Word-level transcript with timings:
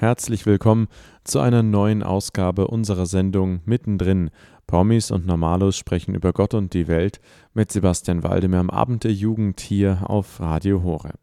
Herzlich 0.00 0.46
willkommen 0.46 0.88
zu 1.24 1.40
einer 1.40 1.62
neuen 1.62 2.02
Ausgabe 2.02 2.68
unserer 2.68 3.04
Sendung 3.04 3.60
Mittendrin. 3.66 4.30
Promis 4.66 5.10
und 5.10 5.26
Normalos 5.26 5.76
sprechen 5.76 6.14
über 6.14 6.32
Gott 6.32 6.54
und 6.54 6.72
die 6.72 6.88
Welt 6.88 7.20
mit 7.52 7.70
Sebastian 7.70 8.22
Waldemar 8.22 8.60
am 8.60 8.70
Abend 8.70 9.04
der 9.04 9.12
Jugend 9.12 9.60
hier 9.60 10.04
auf 10.08 10.40
Radio 10.40 10.82
Horeb. 10.82 11.18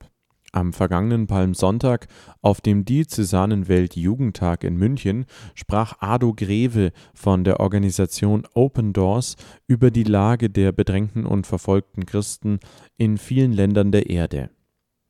Am 0.51 0.73
vergangenen 0.73 1.25
Palmsonntag 1.25 2.05
auf 2.43 2.61
dem 2.61 2.85
Diözesanen 2.85 3.67
Weltjugendtag 3.67 4.63
in 4.63 4.77
München 4.77 5.25
sprach 5.55 5.95
Ado 5.99 6.35
Greve 6.35 6.91
von 7.15 7.43
der 7.43 7.59
Organisation 7.59 8.47
Open 8.53 8.93
Doors 8.93 9.37
über 9.65 9.89
die 9.89 10.03
Lage 10.03 10.51
der 10.51 10.71
bedrängten 10.71 11.25
und 11.25 11.47
verfolgten 11.47 12.05
Christen 12.05 12.59
in 12.95 13.17
vielen 13.17 13.53
Ländern 13.53 13.91
der 13.91 14.11
Erde. 14.11 14.51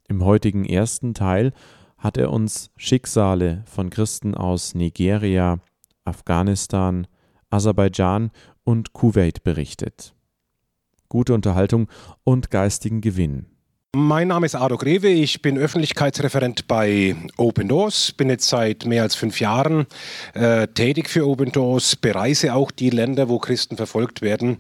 Im 0.07 0.23
heutigen 0.23 0.63
ersten 0.63 1.13
Teil 1.13 1.52
hat 1.98 2.18
er 2.18 2.32
uns 2.32 2.70
Schicksale 2.77 3.64
von 3.66 3.89
Christen 3.89 4.36
aus 4.36 4.75
Nigeria, 4.75 5.60
Afghanistan, 6.05 7.07
Aserbaidschan 7.50 8.32
und 8.64 8.93
Kuwait 8.93 9.43
berichtet. 9.43 10.14
Gute 11.10 11.33
Unterhaltung 11.33 11.88
und 12.24 12.52
geistigen 12.52 13.02
Gewinn. 13.02 13.57
Mein 13.96 14.27
Name 14.27 14.46
ist 14.46 14.54
Ado 14.54 14.77
Greve, 14.77 15.07
ich 15.07 15.41
bin 15.41 15.57
Öffentlichkeitsreferent 15.57 16.68
bei 16.68 17.15
Open 17.37 17.69
Doors, 17.69 18.11
bin 18.11 18.29
jetzt 18.29 18.50
seit 18.50 18.86
mehr 18.86 19.01
als 19.01 19.15
fünf 19.15 19.39
Jahren 19.39 19.87
äh, 20.33 20.68
tätig 20.68 21.10
für 21.10 21.25
Open 21.25 21.54
Doors, 21.54 21.96
bereise 21.96 22.54
auch 22.54 22.69
die 22.69 22.89
Länder, 22.89 23.29
wo 23.29 23.39
Christen 23.39 23.77
verfolgt 23.77 24.21
werden 24.21 24.57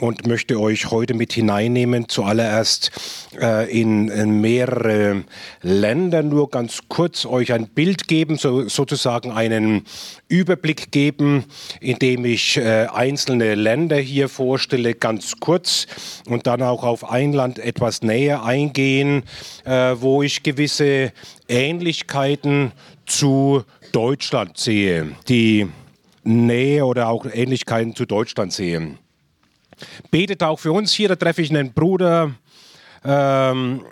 und 0.00 0.26
möchte 0.26 0.58
euch 0.58 0.90
heute 0.90 1.14
mit 1.14 1.34
hineinnehmen, 1.34 2.08
zuallererst 2.08 2.90
äh, 3.38 3.70
in, 3.70 4.08
in, 4.08 4.40
mehrere 4.40 5.24
Länder, 5.62 6.22
nur 6.22 6.50
ganz 6.50 6.80
kurz 6.88 7.26
euch 7.26 7.52
ein 7.52 7.68
Bild 7.68 8.08
geben, 8.08 8.38
so, 8.38 8.68
sozusagen 8.68 9.30
einen 9.30 9.84
Überblick 10.28 10.90
geben, 10.90 11.44
indem 11.80 12.24
ich 12.24 12.56
äh, 12.56 12.86
einzelne 12.92 13.54
Länder 13.54 13.96
hier 13.98 14.28
vorstelle, 14.28 14.94
ganz 14.94 15.34
kurz 15.38 15.86
und 16.26 16.46
dann 16.46 16.62
auch 16.62 16.82
auf 16.82 17.08
ein 17.08 17.32
Land 17.32 17.58
etwas 17.58 18.02
näher 18.02 18.42
eingehen, 18.54 19.24
äh, 19.64 19.94
wo 19.98 20.22
ich 20.22 20.42
gewisse 20.42 21.12
Ähnlichkeiten 21.48 22.72
zu 23.06 23.64
Deutschland 23.92 24.58
sehe, 24.58 25.12
die 25.28 25.68
Nähe 26.22 26.84
oder 26.86 27.08
auch 27.08 27.26
Ähnlichkeiten 27.26 27.94
zu 27.94 28.06
Deutschland 28.06 28.52
sehe. 28.52 28.96
Betet 30.10 30.42
auch 30.42 30.58
für 30.58 30.72
uns 30.72 30.92
hier, 30.92 31.08
da 31.08 31.16
treffe 31.16 31.42
ich 31.42 31.50
einen 31.50 31.72
Bruder 31.72 32.32
ähm, 33.04 33.84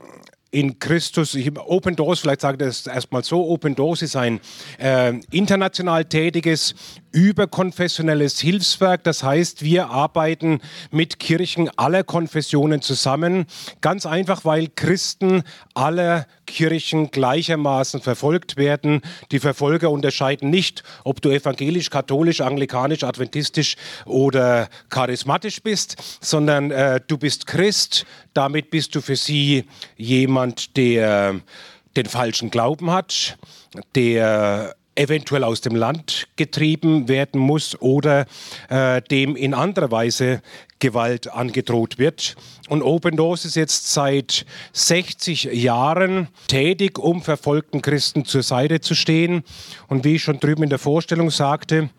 in 0.51 0.79
Christus. 0.79 1.37
Open 1.67 1.97
Doors, 1.97 2.21
vielleicht 2.21 2.41
sage 2.41 2.57
ich 2.65 2.69
das 2.69 2.87
erstmal 2.87 3.25
so, 3.25 3.45
Open 3.49 3.75
Doors 3.75 4.03
ist 4.03 4.17
ein 4.17 4.41
äh, 4.79 5.15
international 5.31 6.05
tätiges 6.05 6.75
überkonfessionelles 7.13 8.41
Hilfswerk. 8.41 9.05
Das 9.05 9.23
heißt, 9.23 9.63
wir 9.63 9.91
arbeiten 9.91 10.61
mit 10.91 11.19
Kirchen 11.19 11.71
aller 11.79 12.05
Konfessionen 12.05 12.83
zusammen. 12.83 13.47
Ganz 13.81 14.07
einfach, 14.07 14.45
weil 14.45 14.69
Christen 14.75 15.43
aller 15.75 16.27
Kirchen 16.47 17.11
gleichermaßen 17.11 18.01
verfolgt 18.01 18.57
werden. 18.57 19.03
Die 19.31 19.39
Verfolger 19.39 19.91
unterscheiden 19.91 20.51
nicht, 20.51 20.83
ob 21.05 21.23
du 21.23 21.31
evangelisch, 21.31 21.91
katholisch, 21.91 22.41
anglikanisch, 22.41 23.05
adventistisch 23.05 23.77
oder 24.05 24.69
charismatisch 24.89 25.63
bist, 25.63 25.97
sondern 26.21 26.71
äh, 26.71 27.01
du 27.07 27.19
bist 27.19 27.47
Christ. 27.47 28.07
Damit 28.35 28.71
bist 28.71 28.95
du 28.95 29.01
für 29.01 29.17
sie 29.17 29.65
jemand, 29.97 30.77
der 30.77 31.41
den 31.97 32.07
falschen 32.07 32.51
Glauben 32.51 32.91
hat, 32.91 33.37
der 33.95 34.75
eventuell 34.95 35.45
aus 35.45 35.61
dem 35.61 35.75
Land 35.75 36.29
getrieben 36.37 37.09
werden 37.09 37.41
muss 37.41 37.81
oder 37.81 38.27
äh, 38.69 39.01
dem 39.03 39.37
in 39.37 39.55
anderer 39.55 39.91
Weise 39.91 40.43
Gewalt 40.79 41.33
angedroht 41.33 41.99
wird. 41.99 42.37
Und 42.69 42.83
Open 42.83 43.16
Doors 43.16 43.44
ist 43.44 43.55
jetzt 43.55 43.93
seit 43.93 44.44
60 44.72 45.44
Jahren 45.44 46.28
tätig, 46.49 46.99
um 46.99 47.22
verfolgten 47.22 47.83
Christen 47.83 48.25
zur 48.25 48.43
Seite 48.43 48.81
zu 48.81 48.94
stehen. 48.94 49.44
Und 49.89 50.05
wie 50.05 50.16
ich 50.16 50.22
schon 50.22 50.41
drüben 50.41 50.65
in 50.65 50.71
der 50.71 50.78
Vorstellung 50.78 51.31
sagte, 51.31 51.91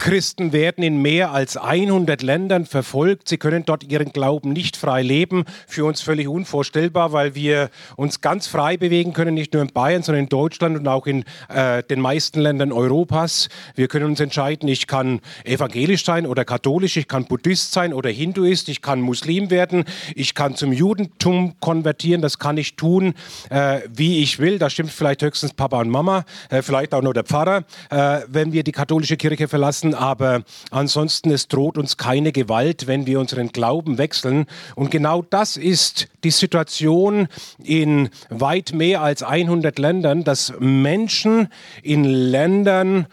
Christen 0.00 0.54
werden 0.54 0.82
in 0.82 1.02
mehr 1.02 1.30
als 1.30 1.58
100 1.58 2.22
Ländern 2.22 2.64
verfolgt. 2.64 3.28
Sie 3.28 3.36
können 3.36 3.66
dort 3.66 3.84
ihren 3.84 4.12
Glauben 4.12 4.50
nicht 4.50 4.78
frei 4.78 5.02
leben. 5.02 5.44
Für 5.66 5.84
uns 5.84 6.00
völlig 6.00 6.26
unvorstellbar, 6.26 7.12
weil 7.12 7.34
wir 7.34 7.68
uns 7.96 8.22
ganz 8.22 8.46
frei 8.46 8.78
bewegen 8.78 9.12
können, 9.12 9.34
nicht 9.34 9.52
nur 9.52 9.60
in 9.60 9.68
Bayern, 9.68 10.02
sondern 10.02 10.24
in 10.24 10.30
Deutschland 10.30 10.78
und 10.78 10.88
auch 10.88 11.06
in 11.06 11.24
äh, 11.50 11.82
den 11.82 12.00
meisten 12.00 12.40
Ländern 12.40 12.72
Europas. 12.72 13.50
Wir 13.74 13.88
können 13.88 14.06
uns 14.06 14.20
entscheiden, 14.20 14.70
ich 14.70 14.86
kann 14.86 15.20
evangelisch 15.44 16.02
sein 16.02 16.26
oder 16.26 16.46
katholisch, 16.46 16.96
ich 16.96 17.06
kann 17.06 17.26
Buddhist 17.26 17.72
sein 17.72 17.92
oder 17.92 18.08
Hinduist, 18.08 18.70
ich 18.70 18.80
kann 18.80 19.02
Muslim 19.02 19.50
werden, 19.50 19.84
ich 20.14 20.34
kann 20.34 20.56
zum 20.56 20.72
Judentum 20.72 21.56
konvertieren, 21.60 22.22
das 22.22 22.38
kann 22.38 22.56
ich 22.56 22.74
tun, 22.74 23.12
äh, 23.50 23.80
wie 23.92 24.22
ich 24.22 24.38
will. 24.38 24.58
Da 24.58 24.70
stimmt 24.70 24.92
vielleicht 24.92 25.20
höchstens 25.20 25.52
Papa 25.52 25.78
und 25.78 25.90
Mama, 25.90 26.24
äh, 26.48 26.62
vielleicht 26.62 26.94
auch 26.94 27.02
nur 27.02 27.12
der 27.12 27.24
Pfarrer, 27.24 27.64
äh, 27.90 28.20
wenn 28.28 28.54
wir 28.54 28.62
die 28.62 28.72
katholische 28.72 29.18
Kirche 29.18 29.46
verlassen 29.46 29.89
lassen, 29.90 29.94
aber 29.94 30.42
ansonsten 30.70 31.30
es 31.30 31.48
droht 31.48 31.78
uns 31.78 31.96
keine 31.96 32.32
Gewalt, 32.32 32.86
wenn 32.86 33.06
wir 33.06 33.20
unseren 33.20 33.48
Glauben 33.48 33.98
wechseln. 33.98 34.46
Und 34.74 34.90
genau 34.90 35.22
das 35.22 35.56
ist 35.56 36.08
die 36.24 36.30
Situation 36.30 37.28
in 37.62 38.10
weit 38.28 38.72
mehr 38.72 39.02
als 39.02 39.22
100 39.22 39.78
Ländern, 39.78 40.24
dass 40.24 40.52
Menschen 40.58 41.48
in 41.82 42.04
Ländern 42.04 43.06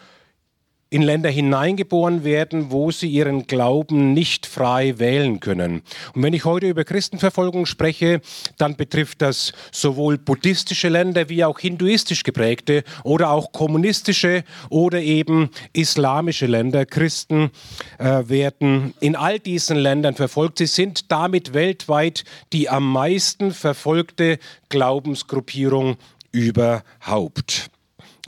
in 0.90 1.02
Länder 1.02 1.30
hineingeboren 1.30 2.24
werden, 2.24 2.72
wo 2.72 2.92
sie 2.92 3.10
ihren 3.10 3.48
Glauben 3.48 4.14
nicht 4.14 4.46
frei 4.46 5.00
wählen 5.00 5.40
können. 5.40 5.82
Und 6.14 6.24
wenn 6.24 6.34
ich 6.34 6.46
heute 6.46 6.68
über 6.68 6.84
Christenverfolgung 6.84 7.66
spreche, 7.66 8.22
dann 8.58 8.76
betrifft 8.76 9.22
das 9.22 9.52
sowohl 9.72 10.18
buddhistische 10.18 10.90
Länder 10.90 11.30
wie 11.30 11.44
auch 11.44 11.60
hinduistisch 11.60 12.24
geprägte 12.24 12.84
oder 13.04 13.32
auch 13.32 13.52
kommunistische 13.52 14.44
oder 14.70 15.02
eben 15.02 15.50
islamische 15.74 16.46
Länder. 16.46 16.86
Christen 16.86 17.52
äh, 18.00 18.24
werden 18.28 18.94
in 19.00 19.16
all 19.16 19.40
diesen 19.40 19.78
Ländern 19.78 20.16
verfolgt. 20.16 20.60
Sie 20.60 20.66
sind 20.68 21.12
damit 21.12 21.54
weltweit 21.54 22.24
die 22.54 22.70
am 22.70 22.92
meisten 22.92 23.52
verfolgte 23.52 24.40
Glaubensgruppierung 24.70 25.98
überhaupt. 26.32 27.70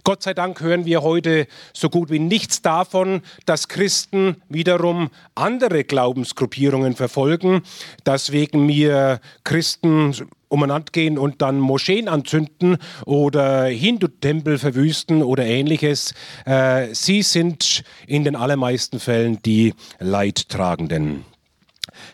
Gott 0.03 0.23
sei 0.23 0.33
Dank 0.33 0.61
hören 0.61 0.85
wir 0.85 1.01
heute 1.01 1.47
so 1.73 1.89
gut 1.89 2.09
wie 2.09 2.19
nichts 2.19 2.61
davon, 2.61 3.21
dass 3.45 3.67
Christen 3.67 4.37
wiederum 4.47 5.09
andere 5.35 5.83
Glaubensgruppierungen 5.83 6.95
verfolgen, 6.95 7.61
dass 8.03 8.31
wegen 8.31 8.65
mir 8.65 9.19
Christen 9.43 10.15
umeinander 10.47 10.91
gehen 10.91 11.17
und 11.17 11.41
dann 11.41 11.59
Moscheen 11.59 12.07
anzünden 12.07 12.77
oder 13.05 13.65
Hindu-Tempel 13.65 14.57
verwüsten 14.57 15.21
oder 15.21 15.45
ähnliches. 15.45 16.13
Äh, 16.45 16.93
sie 16.93 17.21
sind 17.21 17.83
in 18.07 18.23
den 18.23 18.35
allermeisten 18.35 18.99
Fällen 18.99 19.41
die 19.43 19.73
Leidtragenden. 19.99 21.23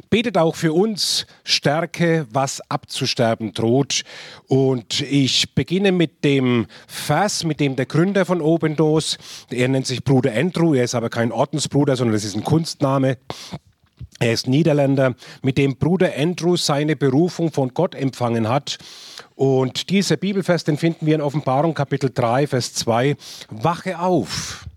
Betet 0.09 0.37
auch 0.37 0.55
für 0.55 0.73
uns 0.73 1.25
Stärke, 1.43 2.27
was 2.31 2.61
abzusterben 2.69 3.53
droht. 3.53 4.03
Und 4.47 5.01
ich 5.01 5.55
beginne 5.55 5.91
mit 5.91 6.23
dem 6.23 6.67
Vers, 6.87 7.43
mit 7.43 7.59
dem 7.59 7.75
der 7.75 7.85
Gründer 7.85 8.25
von 8.25 8.41
Open 8.41 8.75
Doors, 8.75 9.17
er 9.49 9.67
nennt 9.67 9.87
sich 9.87 10.03
Bruder 10.03 10.33
Andrew, 10.33 10.73
er 10.73 10.83
ist 10.83 10.95
aber 10.95 11.09
kein 11.09 11.31
Ordensbruder, 11.31 11.95
sondern 11.95 12.13
das 12.13 12.23
ist 12.23 12.35
ein 12.35 12.43
Kunstname. 12.43 13.17
Er 14.19 14.31
ist 14.31 14.47
Niederländer, 14.47 15.15
mit 15.41 15.57
dem 15.57 15.75
Bruder 15.75 16.13
Andrew 16.17 16.55
seine 16.55 16.95
Berufung 16.95 17.51
von 17.51 17.73
Gott 17.73 17.95
empfangen 17.95 18.47
hat. 18.47 18.77
Und 19.35 19.89
dieser 19.89 20.15
Bibelvers, 20.15 20.63
den 20.63 20.77
finden 20.77 21.05
wir 21.05 21.15
in 21.15 21.21
Offenbarung 21.21 21.73
Kapitel 21.73 22.09
3, 22.13 22.47
Vers 22.47 22.73
2. 22.75 23.17
Wache 23.49 23.99
auf 23.99 24.67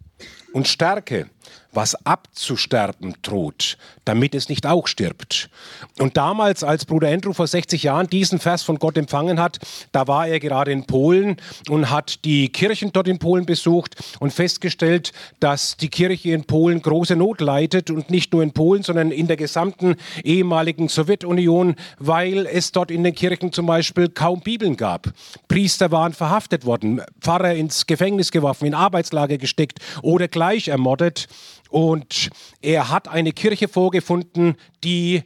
und 0.52 0.66
stärke 0.66 1.30
was 1.72 1.94
abzusterben 2.06 3.14
droht, 3.22 3.76
damit 4.04 4.34
es 4.34 4.48
nicht 4.48 4.66
auch 4.66 4.86
stirbt. 4.86 5.50
Und 5.98 6.16
damals, 6.16 6.64
als 6.64 6.86
Bruder 6.86 7.08
Andrew 7.08 7.32
vor 7.32 7.46
60 7.46 7.82
Jahren 7.82 8.08
diesen 8.08 8.38
Vers 8.38 8.62
von 8.62 8.78
Gott 8.78 8.96
empfangen 8.96 9.38
hat, 9.38 9.58
da 9.92 10.08
war 10.08 10.26
er 10.26 10.40
gerade 10.40 10.72
in 10.72 10.86
Polen 10.86 11.36
und 11.68 11.90
hat 11.90 12.24
die 12.24 12.48
Kirchen 12.48 12.92
dort 12.92 13.06
in 13.06 13.18
Polen 13.18 13.44
besucht 13.44 13.96
und 14.18 14.32
festgestellt, 14.32 15.12
dass 15.40 15.76
die 15.76 15.88
Kirche 15.88 16.30
in 16.30 16.44
Polen 16.44 16.80
große 16.80 17.16
Not 17.16 17.40
leidet 17.40 17.90
und 17.90 18.10
nicht 18.10 18.32
nur 18.32 18.42
in 18.42 18.52
Polen, 18.52 18.82
sondern 18.82 19.10
in 19.10 19.26
der 19.26 19.36
gesamten 19.36 19.96
ehemaligen 20.24 20.88
Sowjetunion, 20.88 21.76
weil 21.98 22.46
es 22.46 22.72
dort 22.72 22.90
in 22.90 23.04
den 23.04 23.14
Kirchen 23.14 23.52
zum 23.52 23.66
Beispiel 23.66 24.08
kaum 24.08 24.40
Bibeln 24.40 24.76
gab. 24.76 25.12
Priester 25.48 25.90
waren 25.90 26.14
verhaftet 26.14 26.64
worden, 26.64 27.02
Pfarrer 27.20 27.54
ins 27.54 27.86
Gefängnis 27.86 28.32
geworfen, 28.32 28.66
in 28.66 28.74
Arbeitslager 28.74 29.36
gesteckt 29.38 29.80
oder 30.02 30.28
gleich 30.28 30.68
ermordet. 30.68 31.28
Und 31.68 32.30
er 32.60 32.90
hat 32.90 33.08
eine 33.08 33.32
Kirche 33.32 33.68
vorgefunden, 33.68 34.56
die 34.84 35.22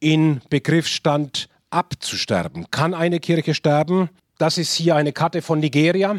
in 0.00 0.40
Begriff 0.50 0.86
stand, 0.86 1.48
abzusterben. 1.70 2.70
Kann 2.70 2.94
eine 2.94 3.20
Kirche 3.20 3.54
sterben? 3.54 4.10
Das 4.38 4.58
ist 4.58 4.74
hier 4.74 4.96
eine 4.96 5.12
Karte 5.12 5.42
von 5.42 5.60
Nigeria. 5.60 6.16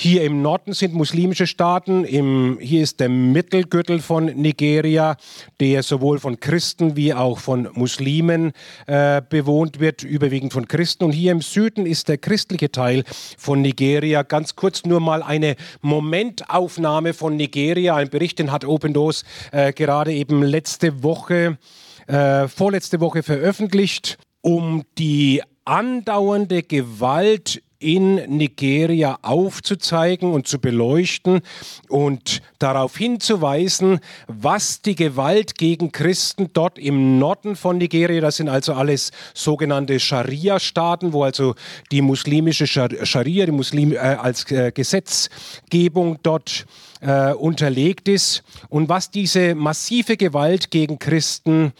Hier 0.00 0.22
im 0.22 0.42
Norden 0.42 0.74
sind 0.74 0.94
muslimische 0.94 1.48
Staaten. 1.48 2.04
Im, 2.04 2.58
hier 2.60 2.84
ist 2.84 3.00
der 3.00 3.08
Mittelgürtel 3.08 3.98
von 3.98 4.26
Nigeria, 4.26 5.16
der 5.58 5.82
sowohl 5.82 6.20
von 6.20 6.38
Christen 6.38 6.94
wie 6.94 7.12
auch 7.12 7.40
von 7.40 7.68
Muslimen 7.72 8.52
äh, 8.86 9.20
bewohnt 9.28 9.80
wird, 9.80 10.04
überwiegend 10.04 10.52
von 10.52 10.68
Christen. 10.68 11.02
Und 11.02 11.10
hier 11.10 11.32
im 11.32 11.40
Süden 11.40 11.84
ist 11.84 12.08
der 12.08 12.16
christliche 12.16 12.70
Teil 12.70 13.02
von 13.36 13.60
Nigeria. 13.60 14.22
Ganz 14.22 14.54
kurz 14.54 14.84
nur 14.84 15.00
mal 15.00 15.20
eine 15.20 15.56
Momentaufnahme 15.80 17.12
von 17.12 17.34
Nigeria. 17.34 17.96
Ein 17.96 18.08
Bericht, 18.08 18.38
den 18.38 18.52
hat 18.52 18.64
Open 18.64 18.92
Doors 18.92 19.24
äh, 19.50 19.72
gerade 19.72 20.12
eben 20.12 20.44
letzte 20.44 21.02
Woche, 21.02 21.58
äh, 22.06 22.46
vorletzte 22.46 23.00
Woche 23.00 23.24
veröffentlicht, 23.24 24.16
um 24.42 24.84
die 24.96 25.42
andauernde 25.64 26.62
Gewalt 26.62 27.60
in 27.80 28.16
Nigeria 28.36 29.18
aufzuzeigen 29.22 30.32
und 30.32 30.48
zu 30.48 30.58
beleuchten 30.58 31.42
und 31.88 32.42
darauf 32.58 32.96
hinzuweisen, 32.96 34.00
was 34.26 34.82
die 34.82 34.96
Gewalt 34.96 35.56
gegen 35.56 35.92
Christen 35.92 36.50
dort 36.52 36.78
im 36.78 37.18
Norden 37.18 37.54
von 37.54 37.78
Nigeria, 37.78 38.20
das 38.20 38.36
sind 38.36 38.48
also 38.48 38.74
alles 38.74 39.12
sogenannte 39.32 40.00
Scharia-Staaten, 40.00 41.12
wo 41.12 41.22
also 41.22 41.54
die 41.92 42.02
muslimische 42.02 42.66
Scharia, 42.66 43.46
die 43.46 43.52
Muslim, 43.52 43.92
äh, 43.92 43.98
als 43.98 44.50
äh, 44.50 44.72
Gesetzgebung 44.72 46.18
dort 46.22 46.66
äh, 47.00 47.32
unterlegt 47.32 48.08
ist 48.08 48.42
und 48.68 48.88
was 48.88 49.10
diese 49.10 49.54
massive 49.54 50.16
Gewalt 50.16 50.70
gegen 50.70 50.98
Christen 50.98 51.72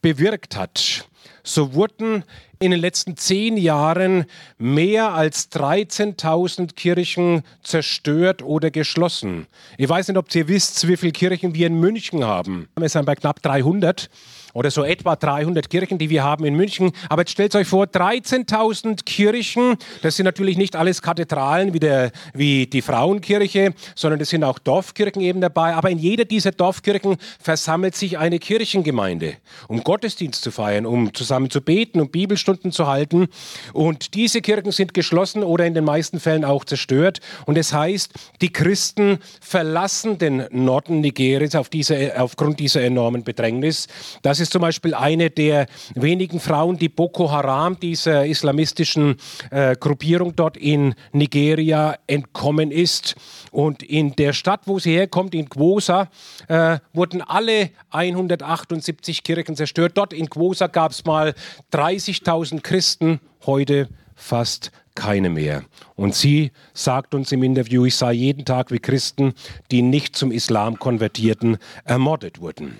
bewirkt 0.00 0.56
hat. 0.56 1.06
So 1.44 1.74
wurden 1.74 2.24
in 2.62 2.70
den 2.70 2.80
letzten 2.80 3.16
zehn 3.16 3.56
Jahren 3.56 4.24
mehr 4.56 5.14
als 5.14 5.50
13.000 5.50 6.74
Kirchen 6.74 7.42
zerstört 7.62 8.42
oder 8.42 8.70
geschlossen. 8.70 9.48
Ich 9.78 9.88
weiß 9.88 10.08
nicht, 10.08 10.16
ob 10.16 10.32
ihr 10.34 10.46
wisst, 10.46 10.86
wie 10.86 10.96
viele 10.96 11.12
Kirchen 11.12 11.54
wir 11.54 11.66
in 11.66 11.80
München 11.80 12.24
haben. 12.24 12.68
Wir 12.78 12.88
sind 12.88 13.04
bei 13.04 13.16
knapp 13.16 13.42
300 13.42 14.08
oder 14.54 14.70
so 14.70 14.84
etwa 14.84 15.16
300 15.16 15.70
Kirchen, 15.70 15.98
die 15.98 16.10
wir 16.10 16.22
haben 16.22 16.44
in 16.44 16.54
München. 16.54 16.92
Aber 17.08 17.22
jetzt 17.22 17.32
stellt 17.32 17.54
euch 17.54 17.66
vor, 17.66 17.86
13.000 17.86 19.04
Kirchen, 19.04 19.76
das 20.02 20.16
sind 20.16 20.24
natürlich 20.24 20.56
nicht 20.56 20.76
alles 20.76 21.02
Kathedralen 21.02 21.72
wie, 21.72 21.80
der, 21.80 22.12
wie 22.34 22.66
die 22.66 22.82
Frauenkirche, 22.82 23.74
sondern 23.94 24.18
das 24.18 24.28
sind 24.28 24.44
auch 24.44 24.58
Dorfkirchen 24.58 25.22
eben 25.22 25.40
dabei. 25.40 25.74
Aber 25.74 25.90
in 25.90 25.98
jeder 25.98 26.24
dieser 26.24 26.52
Dorfkirchen 26.52 27.16
versammelt 27.40 27.96
sich 27.96 28.18
eine 28.18 28.38
Kirchengemeinde, 28.38 29.36
um 29.68 29.82
Gottesdienst 29.82 30.42
zu 30.42 30.50
feiern, 30.50 30.86
um 30.86 31.14
zusammen 31.14 31.50
zu 31.50 31.60
beten, 31.60 32.00
um 32.00 32.10
Bibelstunden 32.10 32.51
zu 32.60 32.86
halten. 32.86 33.28
Und 33.72 34.14
diese 34.14 34.42
Kirchen 34.42 34.72
sind 34.72 34.94
geschlossen 34.94 35.42
oder 35.42 35.66
in 35.66 35.74
den 35.74 35.84
meisten 35.84 36.20
Fällen 36.20 36.44
auch 36.44 36.64
zerstört. 36.64 37.20
Und 37.46 37.56
das 37.56 37.72
heißt, 37.72 38.12
die 38.40 38.52
Christen 38.52 39.18
verlassen 39.40 40.18
den 40.18 40.46
Norden 40.50 41.00
Nigerias 41.00 41.54
auf 41.54 41.68
diese, 41.68 42.20
aufgrund 42.20 42.60
dieser 42.60 42.82
enormen 42.82 43.24
Bedrängnis. 43.24 43.88
Das 44.22 44.40
ist 44.40 44.52
zum 44.52 44.62
Beispiel 44.62 44.94
eine 44.94 45.30
der 45.30 45.66
wenigen 45.94 46.40
Frauen, 46.40 46.76
die 46.78 46.88
Boko 46.88 47.30
Haram, 47.30 47.78
dieser 47.80 48.26
islamistischen 48.26 49.16
äh, 49.50 49.76
Gruppierung 49.76 50.36
dort 50.36 50.56
in 50.56 50.94
Nigeria, 51.12 51.96
entkommen 52.06 52.70
ist. 52.70 53.14
Und 53.50 53.82
in 53.82 54.16
der 54.16 54.32
Stadt, 54.32 54.62
wo 54.66 54.78
sie 54.78 54.92
herkommt, 54.92 55.34
in 55.34 55.46
Gwosa, 55.46 56.08
äh, 56.48 56.78
wurden 56.92 57.22
alle 57.22 57.70
178 57.90 59.22
Kirchen 59.22 59.56
zerstört. 59.56 59.92
Dort 59.94 60.12
in 60.12 60.26
Gwosa 60.26 60.66
gab 60.66 60.92
es 60.92 61.04
mal 61.04 61.34
30.000 61.72 62.22
Christen, 62.62 63.20
heute 63.46 63.88
fast 64.14 64.72
keine 64.94 65.30
mehr. 65.30 65.64
Und 65.96 66.14
sie 66.14 66.52
sagt 66.74 67.14
uns 67.14 67.32
im 67.32 67.42
Interview, 67.42 67.86
ich 67.86 67.96
sah 67.96 68.10
jeden 68.10 68.44
Tag, 68.44 68.70
wie 68.70 68.78
Christen, 68.78 69.34
die 69.70 69.82
nicht 69.82 70.16
zum 70.16 70.32
Islam 70.32 70.78
konvertierten, 70.78 71.58
ermordet 71.84 72.40
wurden. 72.40 72.78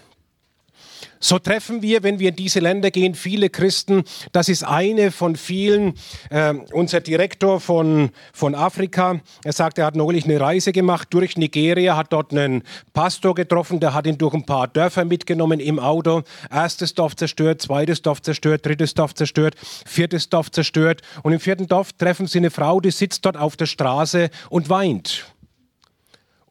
So 1.25 1.39
treffen 1.39 1.83
wir, 1.83 2.03
wenn 2.03 2.19
wir 2.19 2.31
in 2.31 2.37
diese 2.37 2.59
Länder 2.59 2.91
gehen, 2.91 3.15
viele 3.15 3.49
Christen. 3.49 4.03
Das 4.33 4.49
ist 4.49 4.65
eine 4.65 5.13
von 5.13 5.37
vielen. 5.37 5.95
Äh, 6.31 6.55
unser 6.73 7.01
Direktor 7.01 7.61
von, 7.61 8.11
von 8.33 8.57
Afrika, 8.57 9.21
er 9.45 9.53
sagt, 9.53 9.79
er 9.79 9.87
hat 9.87 9.95
neulich 9.95 10.25
eine 10.25 10.41
Reise 10.41 10.73
gemacht 10.73 11.09
durch 11.11 11.37
Nigeria, 11.37 11.97
hat 11.97 12.13
dort 12.13 12.33
einen 12.33 12.65
Pastor 12.93 13.37
getroffen, 13.37 13.79
der 13.79 13.95
hat 13.95 14.09
ihn 14.09 14.19
durch 14.19 14.35
ein 14.35 14.45
paar 14.45 14.67
Dörfer 14.67 15.05
mitgenommen 15.05 15.61
im 15.61 15.79
Auto. 15.79 16.23
Erstes 16.51 16.93
Dorf 16.93 17.15
zerstört, 17.15 17.63
zweites 17.63 18.03
Dorf 18.03 18.21
zerstört, 18.21 18.67
drittes 18.67 18.95
Dorf 18.95 19.15
zerstört, 19.15 19.55
viertes 19.87 20.29
Dorf 20.29 20.51
zerstört. 20.51 21.03
Und 21.23 21.33
im 21.33 21.39
vierten 21.39 21.69
Dorf 21.69 21.93
treffen 21.93 22.27
sie 22.27 22.39
eine 22.39 22.51
Frau, 22.51 22.81
die 22.81 22.91
sitzt 22.91 23.25
dort 23.25 23.37
auf 23.37 23.57
der 23.57 23.67
Straße 23.67 24.29
und 24.51 24.69
weint. 24.69 25.32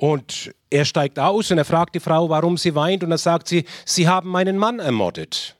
Und 0.01 0.51
er 0.71 0.83
steigt 0.85 1.19
aus 1.19 1.51
und 1.51 1.59
er 1.59 1.65
fragt 1.65 1.93
die 1.93 1.99
Frau, 1.99 2.27
warum 2.27 2.57
sie 2.57 2.73
weint. 2.73 3.03
Und 3.03 3.11
dann 3.11 3.19
sagt 3.19 3.47
sie, 3.47 3.65
sie 3.85 4.07
haben 4.07 4.31
meinen 4.31 4.57
Mann 4.57 4.79
ermordet. 4.79 5.55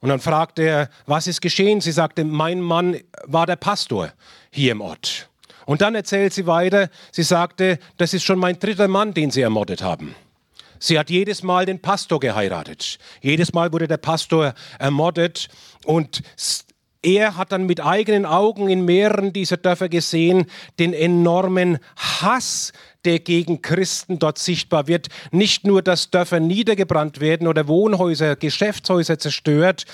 Und 0.00 0.08
dann 0.08 0.18
fragt 0.18 0.58
er, 0.58 0.88
was 1.04 1.26
ist 1.26 1.42
geschehen? 1.42 1.82
Sie 1.82 1.92
sagte, 1.92 2.24
mein 2.24 2.62
Mann 2.62 2.96
war 3.24 3.44
der 3.44 3.56
Pastor 3.56 4.14
hier 4.50 4.72
im 4.72 4.80
Ort. 4.80 5.28
Und 5.66 5.82
dann 5.82 5.94
erzählt 5.94 6.32
sie 6.32 6.46
weiter, 6.46 6.88
sie 7.10 7.22
sagte, 7.22 7.78
das 7.98 8.14
ist 8.14 8.22
schon 8.24 8.38
mein 8.38 8.58
dritter 8.58 8.88
Mann, 8.88 9.12
den 9.12 9.30
sie 9.30 9.42
ermordet 9.42 9.82
haben. 9.82 10.14
Sie 10.78 10.98
hat 10.98 11.10
jedes 11.10 11.42
Mal 11.42 11.66
den 11.66 11.82
Pastor 11.82 12.18
geheiratet. 12.18 12.98
Jedes 13.20 13.52
Mal 13.52 13.74
wurde 13.74 13.88
der 13.88 13.98
Pastor 13.98 14.54
ermordet. 14.78 15.48
Und 15.84 16.22
er 17.02 17.36
hat 17.36 17.52
dann 17.52 17.66
mit 17.66 17.84
eigenen 17.84 18.24
Augen 18.24 18.68
in 18.68 18.84
mehreren 18.84 19.32
dieser 19.32 19.56
Dörfer 19.56 19.88
gesehen, 19.88 20.46
den 20.78 20.92
enormen 20.92 21.78
Hass, 21.96 22.72
der 23.04 23.18
gegen 23.18 23.60
Christen 23.62 24.20
dort 24.20 24.38
sichtbar 24.38 24.86
wird. 24.86 25.08
Nicht 25.32 25.66
nur, 25.66 25.82
dass 25.82 26.10
Dörfer 26.10 26.38
niedergebrannt 26.38 27.20
werden 27.20 27.48
oder 27.48 27.66
Wohnhäuser, 27.66 28.36
Geschäftshäuser 28.36 29.18
zerstört, 29.18 29.84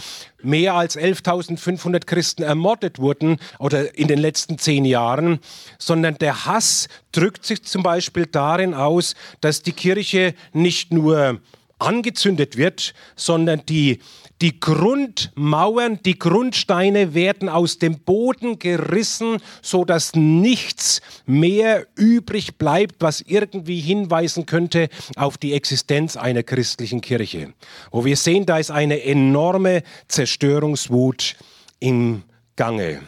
mehr 0.42 0.74
als 0.74 0.98
11.500 0.98 2.04
Christen 2.04 2.42
ermordet 2.42 2.98
wurden 2.98 3.38
oder 3.58 3.96
in 3.96 4.08
den 4.08 4.18
letzten 4.18 4.58
zehn 4.58 4.84
Jahren, 4.84 5.40
sondern 5.78 6.18
der 6.18 6.44
Hass 6.44 6.88
drückt 7.12 7.46
sich 7.46 7.62
zum 7.62 7.82
Beispiel 7.82 8.26
darin 8.26 8.74
aus, 8.74 9.14
dass 9.40 9.62
die 9.62 9.72
Kirche 9.72 10.34
nicht 10.52 10.92
nur 10.92 11.40
angezündet 11.78 12.56
wird, 12.56 12.94
sondern 13.16 13.64
die 13.66 14.00
die 14.40 14.60
Grundmauern, 14.60 16.00
die 16.04 16.18
Grundsteine 16.18 17.14
werden 17.14 17.48
aus 17.48 17.78
dem 17.78 17.98
Boden 17.98 18.58
gerissen, 18.58 19.38
so 19.62 19.84
dass 19.84 20.14
nichts 20.14 21.00
mehr 21.26 21.86
übrig 21.96 22.56
bleibt, 22.56 22.96
was 23.00 23.20
irgendwie 23.20 23.80
hinweisen 23.80 24.46
könnte 24.46 24.88
auf 25.16 25.38
die 25.38 25.54
Existenz 25.54 26.16
einer 26.16 26.44
christlichen 26.44 27.00
Kirche. 27.00 27.52
Wo 27.90 28.04
wir 28.04 28.16
sehen, 28.16 28.46
da 28.46 28.58
ist 28.58 28.70
eine 28.70 29.02
enorme 29.02 29.82
Zerstörungswut 30.06 31.34
im 31.80 32.22
Gange. 32.54 33.00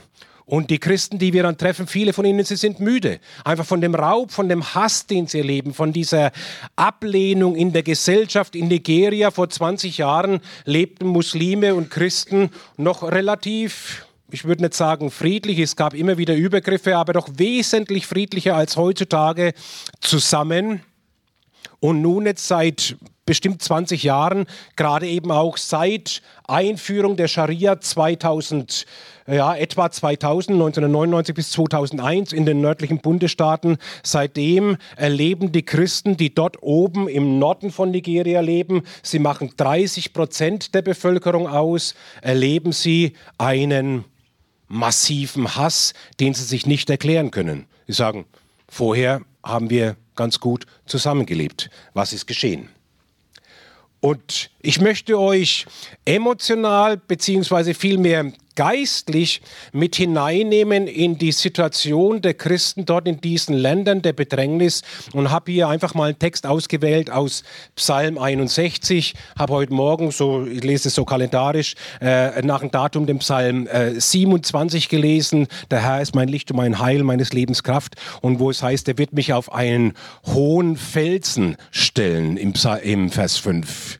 Und 0.51 0.71
die 0.71 0.81
Christen, 0.81 1.21
die 1.21 1.33
wir 1.33 1.45
dann 1.45 1.57
treffen, 1.57 1.87
viele 1.87 2.13
von 2.13 2.25
ihnen, 2.25 2.45
sie 2.45 2.57
sind 2.57 2.81
müde. 2.81 3.21
Einfach 3.45 3.65
von 3.65 3.81
dem 3.81 3.95
Raub, 3.95 4.33
von 4.33 4.49
dem 4.49 4.75
Hass, 4.75 5.07
den 5.07 5.29
sie 5.29 5.39
erleben, 5.39 5.73
von 5.73 5.93
dieser 5.93 6.33
Ablehnung 6.75 7.55
in 7.55 7.73
der 7.73 7.85
Gesellschaft. 7.85 8.57
In 8.57 8.67
Nigeria 8.67 9.31
vor 9.31 9.49
20 9.49 9.99
Jahren 9.99 10.41
lebten 10.65 11.07
Muslime 11.07 11.77
und 11.77 11.89
Christen 11.89 12.51
noch 12.77 13.05
relativ 13.05 14.07
ich 14.33 14.45
würde 14.45 14.63
nicht 14.63 14.75
sagen 14.75 15.11
friedlich, 15.11 15.59
es 15.59 15.75
gab 15.75 15.93
immer 15.93 16.17
wieder 16.17 16.37
Übergriffe, 16.37 16.97
aber 16.97 17.15
doch 17.15 17.29
wesentlich 17.35 18.07
friedlicher 18.07 18.55
als 18.55 18.77
heutzutage 18.77 19.55
zusammen. 20.01 20.83
Und 21.81 22.03
nun 22.03 22.27
jetzt 22.27 22.47
seit 22.47 22.97
bestimmt 23.31 23.63
20 23.63 24.03
Jahren, 24.03 24.47
gerade 24.75 25.07
eben 25.07 25.31
auch 25.31 25.57
seit 25.57 26.21
Einführung 26.49 27.17
der 27.17 27.29
Scharia 27.29 27.81
2000, 27.81 28.87
ja, 29.29 29.55
etwa 29.55 29.89
2000, 29.89 30.57
1999 30.57 31.35
bis 31.37 31.53
2001 31.53 32.33
in 32.33 32.45
den 32.45 32.61
nördlichen 32.61 32.99
Bundesstaaten. 32.99 33.79
Seitdem 34.03 34.79
erleben 34.97 35.53
die 35.53 35.65
Christen, 35.65 36.17
die 36.17 36.35
dort 36.35 36.61
oben 36.61 37.07
im 37.09 37.39
Norden 37.39 37.71
von 37.71 37.93
Nigeria 37.93 38.41
leben, 38.41 38.83
sie 39.03 39.21
machen 39.21 39.53
30 39.57 40.13
Prozent 40.13 40.75
der 40.75 40.83
Bevölkerung 40.83 41.47
aus, 41.47 41.95
erleben 42.23 42.73
sie 42.73 43.13
einen 43.39 44.05
massiven 44.67 45.55
Hass, 45.55 45.95
den 46.19 46.35
sie 46.35 46.45
sich 46.45 46.67
nicht 46.67 46.91
erklären 46.91 47.31
können. 47.31 47.67
Sie 47.87 47.93
sagen, 47.93 48.25
vorher 48.69 49.21
haben 49.45 49.71
wir 49.71 49.97
ganz 50.21 50.39
gut 50.39 50.67
zusammengelebt. 50.85 51.71
Was 51.95 52.13
ist 52.13 52.27
geschehen? 52.27 52.69
Und 54.01 54.51
ich 54.61 54.79
möchte 54.79 55.19
euch 55.19 55.65
emotional 56.05 56.99
beziehungsweise 56.99 57.73
vielmehr 57.73 58.31
geistlich 58.61 59.41
mit 59.73 59.97
hineinnehmen 59.97 60.87
in 60.87 61.17
die 61.17 61.33
Situation 61.33 62.21
der 62.21 62.35
Christen 62.35 62.85
dort 62.85 63.09
in 63.09 63.19
diesen 63.19 63.55
Ländern 63.55 64.03
der 64.03 64.13
Bedrängnis 64.13 64.83
und 65.15 65.31
habe 65.31 65.51
hier 65.51 65.69
einfach 65.69 65.95
mal 65.95 66.11
einen 66.11 66.19
Text 66.19 66.45
ausgewählt 66.45 67.11
aus 67.11 67.43
Psalm 67.75 68.19
61. 68.19 69.15
Habe 69.39 69.55
heute 69.55 69.73
Morgen, 69.73 70.11
so 70.11 70.45
ich 70.45 70.63
lese 70.63 70.89
es 70.89 70.95
so 70.95 71.07
kalendarisch, 71.07 71.75
äh, 72.03 72.43
nach 72.43 72.61
dem 72.61 72.71
Datum 72.71 73.07
den 73.07 73.21
Psalm 73.21 73.67
äh, 73.67 73.99
27 73.99 74.91
gelesen. 74.91 75.47
Der 75.71 75.83
Herr 75.83 76.03
ist 76.03 76.15
mein 76.15 76.29
Licht 76.29 76.51
und 76.51 76.59
mein 76.59 76.81
Heil, 76.81 77.03
meines 77.03 77.33
Lebens 77.33 77.63
Kraft. 77.63 77.95
Und 78.21 78.41
wo 78.41 78.51
es 78.51 78.63
heißt, 78.63 78.87
er 78.89 78.99
wird 78.99 79.15
mich 79.15 79.33
auf 79.33 79.55
einen 79.55 79.95
hohen 80.27 80.77
Felsen 80.77 81.57
stellen 81.71 82.37
im, 82.37 82.53
im 82.83 83.11
Vers 83.11 83.39
5. 83.39 83.99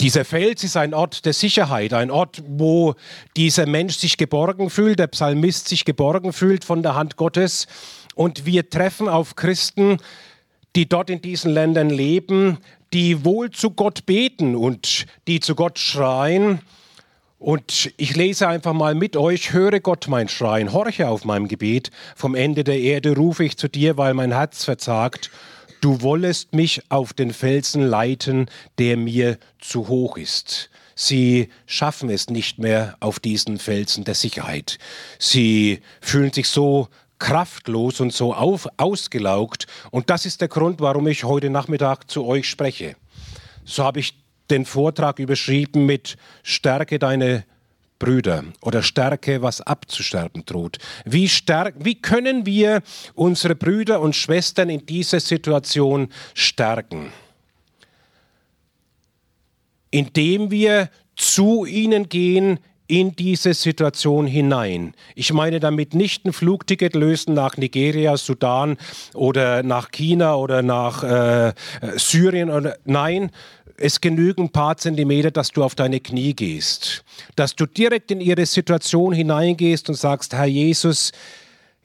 Dieser 0.00 0.24
Fels 0.24 0.62
ist 0.62 0.76
ein 0.76 0.94
Ort 0.94 1.24
der 1.24 1.32
Sicherheit, 1.32 1.92
ein 1.92 2.12
Ort, 2.12 2.40
wo 2.46 2.94
dieser 3.36 3.66
Mensch 3.66 3.96
sich 3.96 4.16
geborgen 4.16 4.70
fühlt, 4.70 5.00
der 5.00 5.08
Psalmist 5.08 5.66
sich 5.66 5.84
geborgen 5.84 6.32
fühlt 6.32 6.64
von 6.64 6.84
der 6.84 6.94
Hand 6.94 7.16
Gottes. 7.16 7.66
Und 8.14 8.46
wir 8.46 8.70
treffen 8.70 9.08
auf 9.08 9.34
Christen, 9.34 9.96
die 10.76 10.88
dort 10.88 11.10
in 11.10 11.20
diesen 11.20 11.50
Ländern 11.50 11.90
leben, 11.90 12.58
die 12.92 13.24
wohl 13.24 13.50
zu 13.50 13.72
Gott 13.72 14.06
beten 14.06 14.54
und 14.54 15.06
die 15.26 15.40
zu 15.40 15.56
Gott 15.56 15.80
schreien. 15.80 16.60
Und 17.40 17.92
ich 17.96 18.14
lese 18.14 18.46
einfach 18.46 18.74
mal 18.74 18.94
mit 18.94 19.16
euch, 19.16 19.52
höre 19.52 19.80
Gott 19.80 20.06
mein 20.08 20.28
Schreien, 20.28 20.72
horche 20.72 21.08
auf 21.08 21.24
meinem 21.24 21.48
Gebet, 21.48 21.90
vom 22.14 22.36
Ende 22.36 22.62
der 22.62 22.78
Erde 22.78 23.16
rufe 23.16 23.42
ich 23.42 23.56
zu 23.56 23.66
dir, 23.66 23.96
weil 23.96 24.14
mein 24.14 24.30
Herz 24.30 24.64
verzagt 24.64 25.30
du 25.80 26.02
wollest 26.02 26.54
mich 26.54 26.82
auf 26.88 27.12
den 27.12 27.32
Felsen 27.32 27.82
leiten, 27.82 28.50
der 28.78 28.96
mir 28.96 29.38
zu 29.60 29.88
hoch 29.88 30.16
ist. 30.16 30.70
Sie 30.94 31.48
schaffen 31.66 32.10
es 32.10 32.28
nicht 32.28 32.58
mehr 32.58 32.96
auf 33.00 33.20
diesen 33.20 33.58
Felsen 33.58 34.04
der 34.04 34.14
Sicherheit. 34.14 34.78
Sie 35.18 35.80
fühlen 36.00 36.32
sich 36.32 36.48
so 36.48 36.88
kraftlos 37.18 38.00
und 38.00 38.12
so 38.12 38.34
auf, 38.34 38.66
ausgelaugt. 38.76 39.66
Und 39.90 40.10
das 40.10 40.26
ist 40.26 40.40
der 40.40 40.48
Grund, 40.48 40.80
warum 40.80 41.06
ich 41.06 41.24
heute 41.24 41.50
Nachmittag 41.50 42.10
zu 42.10 42.26
euch 42.26 42.48
spreche. 42.48 42.96
So 43.64 43.84
habe 43.84 44.00
ich 44.00 44.14
den 44.50 44.64
Vortrag 44.64 45.18
überschrieben 45.18 45.86
mit 45.86 46.16
Stärke 46.42 46.98
deine 46.98 47.44
Brüder 47.98 48.44
oder 48.62 48.82
Stärke, 48.82 49.42
was 49.42 49.60
abzusterben 49.60 50.44
droht. 50.44 50.78
Wie, 51.04 51.28
stark, 51.28 51.74
wie 51.78 51.96
können 51.96 52.46
wir 52.46 52.82
unsere 53.14 53.54
Brüder 53.54 54.00
und 54.00 54.14
Schwestern 54.14 54.70
in 54.70 54.86
dieser 54.86 55.20
Situation 55.20 56.08
stärken? 56.34 57.12
Indem 59.90 60.50
wir 60.50 60.90
zu 61.16 61.64
ihnen 61.64 62.08
gehen 62.08 62.60
in 62.88 63.14
diese 63.14 63.52
Situation 63.52 64.26
hinein. 64.26 64.94
Ich 65.14 65.32
meine 65.32 65.60
damit 65.60 65.94
nicht 65.94 66.24
ein 66.24 66.32
Flugticket 66.32 66.94
lösen 66.94 67.34
nach 67.34 67.58
Nigeria, 67.58 68.16
Sudan 68.16 68.78
oder 69.12 69.62
nach 69.62 69.90
China 69.90 70.36
oder 70.36 70.62
nach 70.62 71.04
äh, 71.04 71.52
Syrien. 71.96 72.48
Oder, 72.48 72.78
nein, 72.86 73.30
es 73.78 74.00
genügen 74.00 74.44
ein 74.44 74.48
paar 74.50 74.76
Zentimeter, 74.76 75.30
dass 75.30 75.50
du 75.50 75.62
auf 75.62 75.74
deine 75.74 76.00
Knie 76.00 76.34
gehst, 76.34 77.04
dass 77.36 77.54
du 77.54 77.64
direkt 77.64 78.10
in 78.10 78.20
ihre 78.20 78.44
Situation 78.44 79.12
hineingehst 79.12 79.88
und 79.88 79.94
sagst, 79.94 80.34
Herr 80.34 80.46
Jesus, 80.46 81.12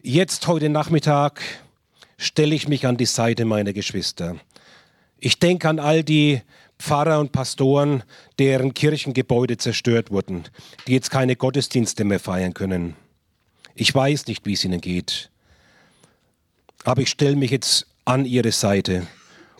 jetzt 0.02 0.48
heute 0.48 0.70
Nachmittag 0.70 1.42
stelle 2.18 2.56
ich 2.56 2.68
mich 2.68 2.88
an 2.88 2.98
die 2.98 3.06
Seite 3.06 3.46
meiner 3.46 3.74
Geschwister. 3.74 4.38
Ich 5.20 5.40
denke 5.40 5.70
an 5.70 5.80
all 5.80 6.04
die 6.04 6.42
Pfarrer 6.80 7.20
und 7.20 7.32
Pastoren, 7.32 8.04
deren 8.40 8.74
Kirchengebäude 8.74 9.58
zerstört 9.58 10.10
wurden, 10.10 10.46
die 10.88 10.94
jetzt 10.94 11.12
keine 11.12 11.36
Gottesdienste 11.36 12.04
mehr 12.04 12.20
feiern 12.20 12.56
können. 12.56 12.96
Ich 13.76 13.94
weiß 13.94 14.28
nicht, 14.28 14.46
wie 14.46 14.54
es 14.54 14.66
ihnen 14.66 14.82
geht, 14.82 15.30
aber 16.84 17.04
ich 17.04 17.10
stelle 17.10 17.36
mich 17.36 17.52
jetzt 17.52 17.88
an 18.04 18.26
ihre 18.26 18.52
Seite 18.52 19.08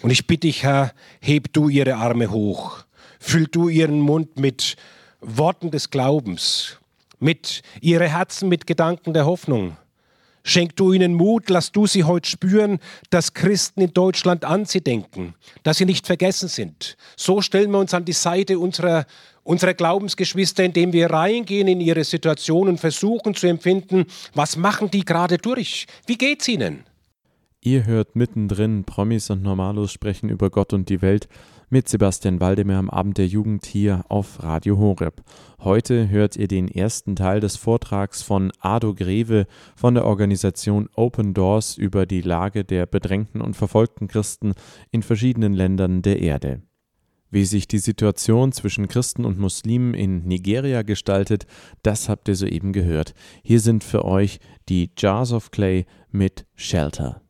und 0.04 0.12
ich 0.12 0.28
bitte 0.28 0.48
dich, 0.48 0.64
Herr, 0.64 0.94
heb 1.22 1.54
du 1.54 1.70
ihre 1.70 1.96
Arme 1.96 2.30
hoch. 2.30 2.84
Füll 3.20 3.48
du 3.48 3.70
ihren 3.70 4.02
Mund 4.02 4.38
mit 4.38 4.76
Worten 5.22 5.72
des 5.72 5.90
Glaubens, 5.90 6.78
mit 7.20 7.62
ihre 7.80 8.10
Herzen 8.10 8.50
mit 8.50 8.68
Gedanken 8.68 9.14
der 9.14 9.26
Hoffnung. 9.26 9.78
Schenk 10.44 10.76
du 10.76 10.92
ihnen 10.92 11.14
Mut, 11.14 11.50
lass 11.50 11.72
du 11.72 11.88
sie 11.88 12.04
heute 12.04 12.30
spüren, 12.30 12.80
dass 13.12 13.34
Christen 13.34 13.80
in 13.80 13.94
Deutschland 13.94 14.44
an 14.44 14.66
sie 14.66 14.82
denken, 14.82 15.36
dass 15.64 15.78
sie 15.78 15.86
nicht 15.86 16.06
vergessen 16.06 16.50
sind. 16.50 16.98
So 17.16 17.42
stellen 17.42 17.72
wir 17.72 17.80
uns 17.80 17.94
an 17.94 18.04
die 18.04 18.12
Seite 18.12 18.60
unserer, 18.60 19.06
unserer 19.44 19.74
Glaubensgeschwister, 19.74 20.66
indem 20.66 20.92
wir 20.92 21.12
reingehen 21.12 21.70
in 21.70 21.80
ihre 21.80 22.04
Situation 22.04 22.68
und 22.68 22.82
versuchen 22.82 23.36
zu 23.36 23.48
empfinden, 23.48 24.06
was 24.34 24.58
machen 24.58 24.92
die 24.92 25.06
gerade 25.06 25.38
durch? 25.38 25.88
Wie 26.08 26.18
geht's 26.18 26.50
ihnen? 26.50 26.84
Ihr 27.66 27.86
hört 27.86 28.18
mittendrin 28.18 28.84
Promis 28.84 29.30
und 29.30 29.42
Normalos 29.42 29.94
sprechen 29.94 30.28
über 30.28 30.50
Gott 30.50 30.74
und 30.74 30.90
die 30.90 31.02
Welt 31.02 31.30
mit 31.70 31.88
Sebastian 31.88 32.42
Waldemar 32.42 32.78
am 32.78 32.90
Abend 32.90 33.18
der 33.18 33.28
Jugend 33.28 33.66
hier 33.66 34.04
auf 34.10 34.44
Radio 34.44 34.78
Horeb. 34.78 35.24
Heute 35.62 36.10
hört 36.10 36.36
ihr 36.36 36.50
den 36.50 36.68
ersten 36.68 37.16
Teil 37.16 37.40
des 37.40 37.56
Vortrags 37.56 38.22
von 38.22 38.52
Ado 38.60 38.94
Greve 38.94 39.48
von 39.78 39.94
der 39.94 40.04
Organisation 40.04 40.90
Open 40.96 41.34
Doors 41.34 41.78
über 41.78 42.06
die 42.06 42.20
Lage 42.20 42.66
der 42.66 42.86
bedrängten 42.86 43.40
und 43.40 43.56
verfolgten 43.56 44.10
Christen 44.10 44.56
in 44.92 45.02
verschiedenen 45.02 45.54
Ländern 45.54 46.02
der 46.02 46.20
Erde. 46.20 46.64
Wie 47.32 47.46
sich 47.46 47.70
die 47.70 47.80
Situation 47.80 48.52
zwischen 48.52 48.90
Christen 48.90 49.24
und 49.24 49.40
Muslimen 49.40 49.94
in 49.94 50.28
Nigeria 50.28 50.82
gestaltet, 50.82 51.46
das 51.82 52.10
habt 52.10 52.28
ihr 52.28 52.36
soeben 52.36 52.74
gehört. 52.74 53.14
Hier 53.42 53.62
sind 53.62 53.86
für 53.86 54.04
euch 54.04 54.42
die 54.68 54.92
Jars 54.98 55.32
of 55.32 55.52
Clay 55.52 55.86
mit 56.12 56.46
Shelter. 56.56 57.23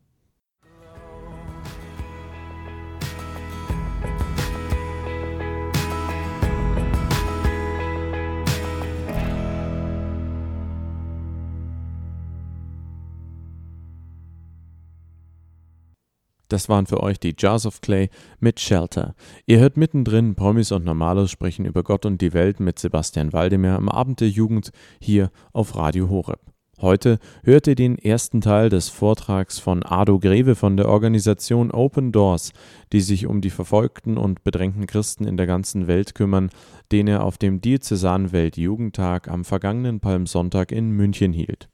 Das 16.53 16.69
waren 16.69 16.86
für 16.86 17.01
euch 17.01 17.19
die 17.19 17.33
Jars 17.36 17.65
of 17.65 17.81
Clay 17.81 18.12
mit 18.39 18.60
Shelter. 18.60 19.15
Ihr 19.48 19.57
hört 19.57 19.75
mittendrin 19.75 20.36
Promis 20.36 20.72
und 20.72 20.86
Normalos 20.86 21.31
sprechen 21.31 21.65
über 21.65 21.81
Gott 21.81 22.05
und 22.05 22.22
die 22.22 22.31
Welt 22.33 22.60
mit 22.60 22.77
Sebastian 22.77 23.33
Waldemar 23.33 23.75
am 23.75 23.89
Abend 23.89 24.22
der 24.22 24.29
Jugend 24.29 24.69
hier 25.01 25.31
auf 25.51 25.75
Radio 25.75 26.12
Horeb. 26.12 26.41
Heute 26.79 27.17
hört 27.43 27.65
ihr 27.65 27.74
den 27.74 27.98
ersten 27.98 28.39
Teil 28.39 28.69
des 28.69 28.89
Vortrags 28.89 29.57
von 29.57 29.81
Ado 29.81 30.19
Greve 30.19 30.53
von 30.53 30.77
der 30.77 30.89
Organisation 30.89 31.72
Open 31.72 32.12
Doors, 32.12 32.51
die 32.91 33.01
sich 33.01 33.25
um 33.25 33.41
die 33.41 33.50
verfolgten 33.50 34.19
und 34.19 34.43
bedrängten 34.43 34.86
Christen 34.86 35.25
in 35.25 35.38
der 35.38 35.48
ganzen 35.48 35.88
Welt 35.88 36.13
kümmern, 36.13 36.51
den 36.91 37.07
er 37.07 37.24
auf 37.24 37.39
dem 37.39 37.62
Diözesanen 37.62 38.31
Weltjugendtag 38.31 39.27
am 39.27 39.43
vergangenen 39.43 40.00
Palmsonntag 40.00 40.72
in 40.72 40.91
München 40.91 41.33
hielt. 41.33 41.67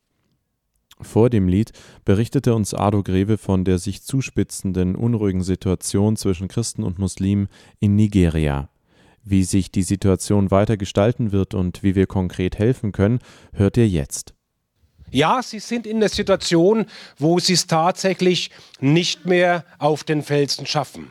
Vor 1.02 1.30
dem 1.30 1.48
Lied 1.48 1.72
berichtete 2.04 2.54
uns 2.54 2.74
Ado 2.74 3.04
Greve 3.04 3.38
von 3.38 3.64
der 3.64 3.80
sich 3.80 4.04
zuspitzenden 4.04 4.96
unruhigen 4.96 5.44
Situation 5.44 6.18
zwischen 6.18 6.50
Christen 6.50 6.84
und 6.84 7.00
Muslimen 7.00 7.48
in 7.80 7.96
Nigeria. 7.96 8.70
Wie 9.24 9.44
sich 9.44 9.72
die 9.72 9.84
Situation 9.84 10.52
weiter 10.52 10.76
gestalten 10.76 11.32
wird 11.32 11.54
und 11.54 11.84
wie 11.84 11.96
wir 11.96 12.08
konkret 12.08 12.58
helfen 12.58 12.92
können, 12.92 13.20
hört 13.54 13.78
ihr 13.78 13.88
jetzt. 13.88 14.34
Ja, 15.12 15.42
sie 15.42 15.60
sind 15.60 15.88
in 15.88 16.00
der 16.00 16.10
Situation, 16.10 16.86
wo 17.18 17.40
sie 17.40 17.54
es 17.54 17.66
tatsächlich 17.66 18.52
nicht 18.80 19.26
mehr 19.26 19.66
auf 19.78 20.04
den 20.04 20.22
Felsen 20.22 20.66
schaffen. 20.66 21.08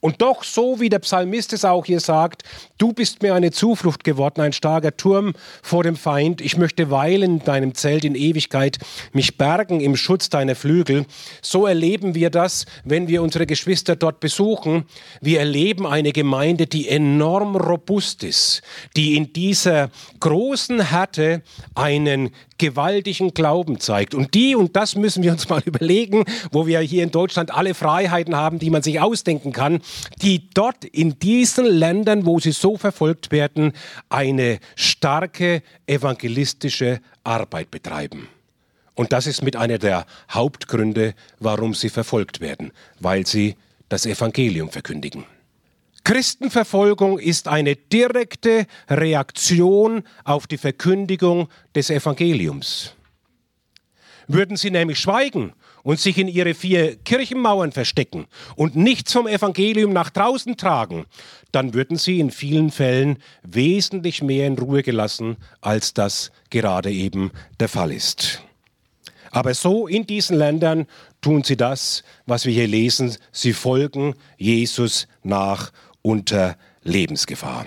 Und 0.00 0.20
doch, 0.20 0.44
so 0.44 0.78
wie 0.78 0.90
der 0.90 0.98
Psalmist 0.98 1.52
es 1.52 1.64
auch 1.64 1.86
hier 1.86 2.00
sagt, 2.00 2.42
du 2.78 2.92
bist 2.92 3.22
mir 3.22 3.34
eine 3.34 3.50
Zuflucht 3.50 4.04
geworden, 4.04 4.42
ein 4.42 4.52
starker 4.52 4.96
Turm 4.96 5.32
vor 5.62 5.84
dem 5.84 5.96
Feind. 5.96 6.40
Ich 6.42 6.56
möchte 6.56 6.90
weilen 6.90 7.38
in 7.38 7.44
deinem 7.44 7.74
Zelt 7.74 8.04
in 8.04 8.14
Ewigkeit, 8.14 8.78
mich 9.12 9.38
bergen 9.38 9.80
im 9.80 9.96
Schutz 9.96 10.28
deiner 10.28 10.54
Flügel. 10.54 11.06
So 11.40 11.66
erleben 11.66 12.14
wir 12.14 12.28
das, 12.28 12.66
wenn 12.84 13.08
wir 13.08 13.22
unsere 13.22 13.46
Geschwister 13.46 13.96
dort 13.96 14.20
besuchen. 14.20 14.84
Wir 15.22 15.40
erleben 15.40 15.86
eine 15.86 16.12
Gemeinde, 16.12 16.66
die 16.66 16.88
enorm 16.88 17.56
robust 17.56 18.22
ist, 18.22 18.62
die 18.96 19.16
in 19.16 19.32
dieser 19.32 19.90
großen 20.20 20.90
Härte 20.90 21.42
einen 21.74 22.30
gewaltigen 22.58 23.34
Glauben 23.34 23.80
zeigt. 23.80 24.14
Und 24.14 24.34
die, 24.34 24.54
und 24.54 24.76
das 24.76 24.94
müssen 24.96 25.22
wir 25.22 25.32
uns 25.32 25.48
mal 25.48 25.62
überlegen, 25.64 26.24
wo 26.52 26.66
wir 26.66 26.80
hier 26.80 27.02
in 27.02 27.10
Deutschland 27.10 27.52
alle 27.52 27.74
Freiheiten 27.74 28.36
haben, 28.36 28.58
die 28.58 28.70
man 28.70 28.82
sich 28.82 29.00
ausdenken 29.00 29.52
kann, 29.52 29.80
die 30.22 30.50
dort 30.50 30.84
in 30.84 31.18
diesen 31.18 31.66
Ländern, 31.66 32.26
wo 32.26 32.38
sie 32.40 32.52
so 32.52 32.76
verfolgt 32.76 33.30
werden, 33.30 33.72
eine 34.08 34.58
starke 34.74 35.62
evangelistische 35.86 37.00
Arbeit 37.24 37.70
betreiben. 37.70 38.28
Und 38.94 39.12
das 39.12 39.26
ist 39.26 39.42
mit 39.42 39.56
einer 39.56 39.78
der 39.78 40.06
Hauptgründe, 40.30 41.14
warum 41.38 41.74
sie 41.74 41.90
verfolgt 41.90 42.40
werden, 42.40 42.72
weil 42.98 43.26
sie 43.26 43.56
das 43.88 44.06
Evangelium 44.06 44.70
verkündigen. 44.70 45.24
Christenverfolgung 46.02 47.18
ist 47.18 47.48
eine 47.48 47.76
direkte 47.76 48.66
Reaktion 48.88 50.04
auf 50.24 50.46
die 50.46 50.56
Verkündigung 50.56 51.48
des 51.74 51.90
Evangeliums. 51.90 52.94
Würden 54.28 54.56
sie 54.56 54.70
nämlich 54.70 54.98
schweigen 54.98 55.52
und 55.86 56.00
sich 56.00 56.18
in 56.18 56.26
ihre 56.26 56.54
vier 56.54 56.96
Kirchenmauern 56.96 57.70
verstecken 57.70 58.26
und 58.56 58.74
nichts 58.74 59.12
vom 59.12 59.28
Evangelium 59.28 59.92
nach 59.92 60.10
draußen 60.10 60.56
tragen, 60.56 61.06
dann 61.52 61.74
würden 61.74 61.96
sie 61.96 62.18
in 62.18 62.32
vielen 62.32 62.72
Fällen 62.72 63.18
wesentlich 63.44 64.20
mehr 64.20 64.48
in 64.48 64.58
Ruhe 64.58 64.82
gelassen, 64.82 65.36
als 65.60 65.94
das 65.94 66.32
gerade 66.50 66.90
eben 66.90 67.30
der 67.60 67.68
Fall 67.68 67.92
ist. 67.92 68.42
Aber 69.30 69.54
so 69.54 69.86
in 69.86 70.08
diesen 70.08 70.36
Ländern 70.36 70.88
tun 71.20 71.44
sie 71.44 71.56
das, 71.56 72.02
was 72.26 72.46
wir 72.46 72.52
hier 72.52 72.66
lesen. 72.66 73.16
Sie 73.30 73.52
folgen 73.52 74.16
Jesus 74.38 75.06
nach 75.22 75.70
unter 76.02 76.56
Lebensgefahr. 76.82 77.64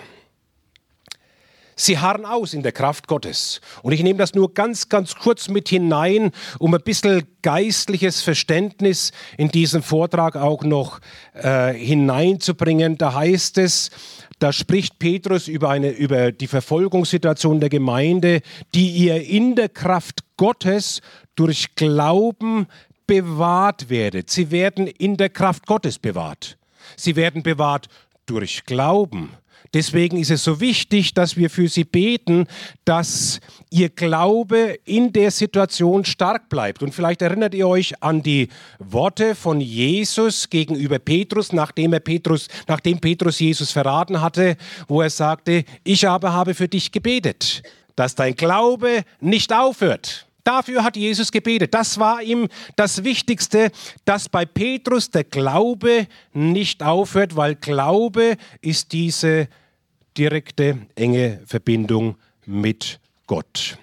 Sie 1.80 1.98
harren 1.98 2.26
aus 2.26 2.54
in 2.54 2.62
der 2.62 2.74
Kraft 2.74 3.08
Gottes. 3.08 3.62
Und 3.84 3.94
ich 3.94 4.04
nehme 4.04 4.20
das 4.20 4.34
nur 4.34 4.54
ganz, 4.54 4.90
ganz 4.90 5.16
kurz 5.16 5.48
mit 5.48 5.70
hinein, 5.70 6.32
um 6.60 6.74
ein 6.74 6.82
bisschen 6.84 7.24
geistliches 7.42 8.22
Verständnis 8.22 9.14
in 9.38 9.48
diesen 9.48 9.82
Vortrag 9.82 10.36
auch 10.36 10.64
noch 10.64 11.00
äh, 11.34 11.74
hineinzubringen. 11.74 12.98
Da 12.98 13.14
heißt 13.14 13.60
es, 13.60 13.92
da 14.40 14.52
spricht 14.52 15.00
Petrus 15.00 15.48
über, 15.48 15.70
eine, 15.70 15.92
über 15.92 16.34
die 16.34 16.48
Verfolgungssituation 16.48 17.62
der 17.62 17.70
Gemeinde, 17.70 18.42
die 18.76 18.90
ihr 18.90 19.26
in 19.26 19.56
der 19.56 19.70
Kraft 19.70 20.26
Gottes 20.36 21.00
durch 21.36 21.76
Glauben 21.76 22.68
bewahrt 23.08 23.90
werdet. 23.90 24.30
Sie 24.30 24.52
werden 24.52 24.86
in 24.86 25.16
der 25.16 25.30
Kraft 25.30 25.66
Gottes 25.66 25.98
bewahrt. 25.98 26.58
Sie 26.98 27.16
werden 27.16 27.42
bewahrt 27.42 27.88
durch 28.26 28.66
Glauben. 28.66 29.32
Deswegen 29.74 30.18
ist 30.18 30.32
es 30.32 30.44
so 30.44 30.60
wichtig, 30.60 31.14
dass 31.14 31.38
wir 31.38 31.50
für 31.50 31.68
sie 31.68 31.84
beten, 31.84 32.48
dass 32.86 33.40
ihr 33.70 33.90
Glaube 33.90 34.80
in 34.86 35.14
der 35.14 35.30
Situation 35.32 36.06
stark 36.06 36.50
bleibt. 36.50 36.82
Und 36.82 36.94
vielleicht 36.96 37.22
erinnert 37.22 37.54
ihr 37.54 37.68
euch 37.68 38.02
an 38.02 38.24
die 38.24 38.50
Worte 38.80 39.36
von 39.36 39.62
Jesus 39.62 40.50
gegenüber 40.50 40.98
Petrus, 40.98 41.54
nachdem 41.54 41.94
er 41.94 42.00
Petrus, 42.00 42.48
nachdem 42.68 43.00
Petrus 43.00 43.40
Jesus 43.40 43.72
verraten 43.72 44.22
hatte, 44.22 44.58
wo 44.88 45.02
er 45.02 45.10
sagte, 45.10 45.66
ich 45.84 46.08
aber 46.08 46.34
habe 46.34 46.56
für 46.56 46.68
dich 46.68 46.92
gebetet, 46.92 47.62
dass 47.96 48.16
dein 48.16 48.36
Glaube 48.36 49.04
nicht 49.20 49.54
aufhört. 49.54 50.29
Dafür 50.44 50.84
hat 50.84 50.98
Jesus 50.98 51.32
gebetet. 51.32 51.74
Das 51.74 52.00
war 52.00 52.22
ihm 52.22 52.48
das 52.76 53.04
Wichtigste, 53.04 53.72
dass 54.06 54.30
bei 54.30 54.46
Petrus 54.46 55.12
der 55.12 55.24
Glaube 55.24 56.08
nicht 56.34 56.82
aufhört, 56.84 57.36
weil 57.36 57.56
Glaube 57.56 58.38
ist 58.62 58.92
diese 58.94 59.48
direkte, 60.18 60.80
enge 60.96 61.42
Verbindung 61.46 62.16
mit 62.46 63.00
Gott. 63.28 63.78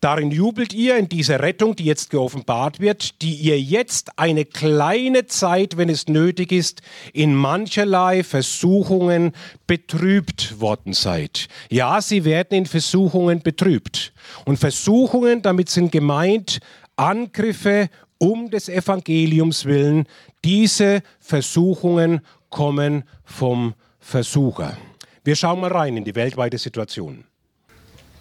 Darin 0.00 0.30
jubelt 0.30 0.72
ihr 0.72 0.96
in 0.96 1.10
dieser 1.10 1.40
Rettung, 1.40 1.76
die 1.76 1.84
jetzt 1.84 2.08
geoffenbart 2.08 2.80
wird, 2.80 3.20
die 3.20 3.34
ihr 3.34 3.60
jetzt 3.60 4.18
eine 4.18 4.46
kleine 4.46 5.26
Zeit, 5.26 5.76
wenn 5.76 5.90
es 5.90 6.08
nötig 6.08 6.52
ist, 6.52 6.80
in 7.12 7.34
mancherlei 7.34 8.24
Versuchungen 8.24 9.32
betrübt 9.66 10.58
worden 10.58 10.94
seid. 10.94 11.48
Ja, 11.68 12.00
sie 12.00 12.24
werden 12.24 12.54
in 12.56 12.66
Versuchungen 12.66 13.42
betrübt. 13.42 14.14
Und 14.46 14.58
Versuchungen, 14.58 15.42
damit 15.42 15.68
sind 15.68 15.92
gemeint 15.92 16.60
Angriffe 16.96 17.90
um 18.16 18.50
des 18.50 18.70
Evangeliums 18.70 19.66
willen. 19.66 20.06
Diese 20.44 21.02
Versuchungen 21.20 22.22
kommen 22.48 23.04
vom 23.24 23.74
Versucher. 23.98 24.78
Wir 25.24 25.36
schauen 25.36 25.60
mal 25.60 25.70
rein 25.72 25.98
in 25.98 26.04
die 26.04 26.14
weltweite 26.14 26.56
Situation. 26.56 27.24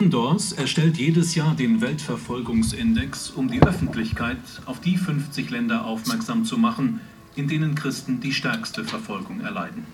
Dors 0.01 0.53
erstellt 0.53 0.97
jedes 0.97 1.35
Jahr 1.35 1.55
den 1.55 1.81
Weltverfolgungsindex, 1.81 3.31
um 3.31 3.51
die 3.51 3.61
Öffentlichkeit 3.61 4.37
auf 4.65 4.79
die 4.79 4.95
50 4.95 5.49
Länder 5.49 5.83
aufmerksam 5.83 6.45
zu 6.45 6.57
machen, 6.57 7.01
in 7.35 7.49
denen 7.49 7.75
Christen 7.75 8.21
die 8.21 8.31
stärkste 8.31 8.85
Verfolgung 8.85 9.41
erleiden. 9.41 9.85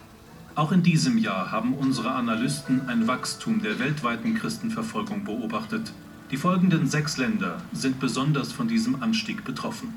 Auch 0.54 0.72
in 0.72 0.84
diesem 0.84 1.18
Jahr 1.18 1.52
haben 1.52 1.74
unsere 1.74 2.12
Analysten 2.12 2.88
ein 2.88 3.08
Wachstum 3.08 3.64
der 3.64 3.80
weltweiten 3.80 4.36
Christenverfolgung 4.36 5.24
beobachtet. 5.24 5.92
Die 6.30 6.38
folgenden 6.38 6.88
sechs 6.88 7.18
Länder 7.18 7.64
sind 7.74 8.00
besonders 8.00 8.52
von 8.52 8.68
diesem 8.68 9.02
Anstieg 9.02 9.44
betroffen. 9.44 9.96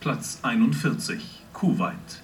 Platz 0.00 0.38
41 0.42 1.20
Kuwait 1.52 2.22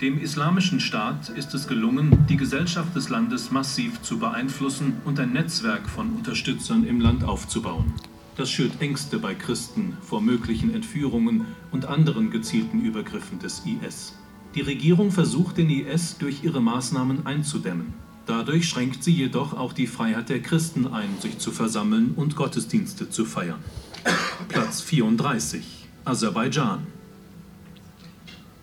dem 0.00 0.18
Islamischen 0.20 0.78
Staat 0.78 1.30
ist 1.30 1.54
es 1.54 1.66
gelungen, 1.66 2.26
die 2.28 2.36
Gesellschaft 2.36 2.94
des 2.94 3.08
Landes 3.08 3.50
massiv 3.50 4.02
zu 4.02 4.18
beeinflussen 4.18 4.94
und 5.06 5.18
ein 5.18 5.32
Netzwerk 5.32 5.88
von 5.88 6.10
Unterstützern 6.10 6.84
im 6.84 7.00
Land 7.00 7.24
aufzubauen. 7.24 7.94
Das 8.36 8.50
schürt 8.50 8.82
Ängste 8.82 9.18
bei 9.18 9.34
Christen 9.34 9.96
vor 10.02 10.20
möglichen 10.20 10.74
Entführungen 10.74 11.46
und 11.72 11.86
anderen 11.86 12.30
gezielten 12.30 12.82
Übergriffen 12.82 13.38
des 13.38 13.62
IS. 13.64 14.14
Die 14.54 14.60
Regierung 14.60 15.10
versucht 15.10 15.56
den 15.56 15.70
IS 15.70 16.18
durch 16.18 16.44
ihre 16.44 16.60
Maßnahmen 16.60 17.24
einzudämmen. 17.24 17.94
Dadurch 18.26 18.68
schränkt 18.68 19.02
sie 19.02 19.14
jedoch 19.14 19.54
auch 19.54 19.72
die 19.72 19.86
Freiheit 19.86 20.28
der 20.28 20.42
Christen 20.42 20.86
ein, 20.88 21.08
sich 21.20 21.38
zu 21.38 21.52
versammeln 21.52 22.12
und 22.16 22.36
Gottesdienste 22.36 23.08
zu 23.08 23.24
feiern. 23.24 23.60
Platz 24.48 24.82
34 24.82 25.88
Aserbaidschan 26.04 26.86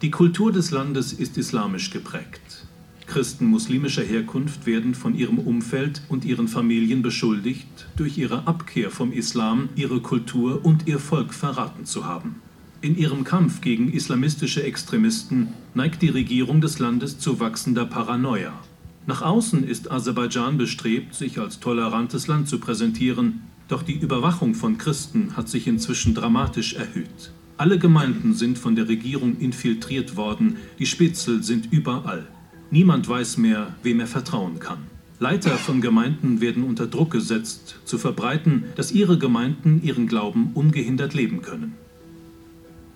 die 0.04 0.12
Kultur 0.12 0.52
des 0.52 0.72
Landes 0.72 1.13
ist 1.13 1.38
islamisch 1.38 1.89
geprägt. 1.89 2.66
Christen 3.08 3.46
muslimischer 3.46 4.04
Herkunft 4.04 4.66
werden 4.66 4.96
von 4.96 5.16
ihrem 5.16 5.39
Umfeld 5.39 6.02
und 6.10 6.26
ihren 6.26 6.50
Familien 6.50 7.02
beschuldigt, 7.02 7.88
durch 7.96 8.18
ihre 8.18 8.46
Abkehr 8.46 8.92
vom 8.92 9.13
Islam 9.13 9.70
ihre 9.78 10.02
Kultur 10.02 10.66
und 10.66 10.89
ihr 10.89 11.00
Volk 11.00 11.34
verraten 11.34 11.86
zu 11.86 12.06
haben. 12.06 12.42
In 12.82 12.98
ihrem 12.98 13.24
Kampf 13.24 13.62
gegen 13.62 13.94
islamistische 13.94 14.62
Extremisten 14.63 15.54
neigt 15.74 16.02
die 16.02 16.10
Regierung 16.10 16.60
des 16.60 16.80
Landes 16.80 17.18
zu 17.18 17.39
wachsender 17.39 17.86
Paranoia. 17.86 18.60
Nach 19.08 19.22
außen 19.22 19.63
ist 19.66 19.89
Aserbaidschan 19.89 20.58
bestrebt, 20.58 21.16
sich 21.16 21.39
als 21.39 21.62
tolerantes 21.62 22.28
Land 22.28 22.50
zu 22.50 22.60
präsentieren, 22.60 23.44
doch 23.70 23.84
die 23.84 23.98
Überwachung 23.98 24.54
von 24.54 24.78
Christen 24.78 25.38
hat 25.38 25.48
sich 25.48 25.66
inzwischen 25.66 26.13
dramatisch 26.13 26.74
erhöht. 26.74 27.32
Alle 27.56 27.78
Gemeinden 27.78 28.34
sind 28.34 28.58
von 28.58 28.76
der 28.76 28.88
Regierung 28.88 29.38
infiltriert 29.38 30.16
worden, 30.16 30.58
die 30.80 30.88
Spitzel 30.88 31.44
sind 31.44 31.72
überall. 31.72 32.28
Niemand 32.72 33.08
weiß 33.08 33.38
mehr, 33.38 33.76
wem 33.84 34.00
er 34.00 34.08
vertrauen 34.08 34.60
kann. 34.60 34.80
Leiter 35.20 35.52
von 35.52 35.80
Gemeinden 35.80 36.42
werden 36.42 36.63
unter 36.63 36.88
Druck 36.88 37.12
gesetzt, 37.12 37.80
zu 37.86 37.98
verbreiten, 37.98 38.66
dass 38.76 38.92
ihre 38.92 39.20
Gemeinden 39.20 39.82
ihren 39.84 40.08
Glauben 40.08 40.52
ungehindert 40.56 41.13
leben 41.13 41.42
können. 41.44 41.76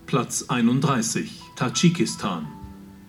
Platz 0.08 0.46
31 0.48 1.42
Tadschikistan 1.56 2.48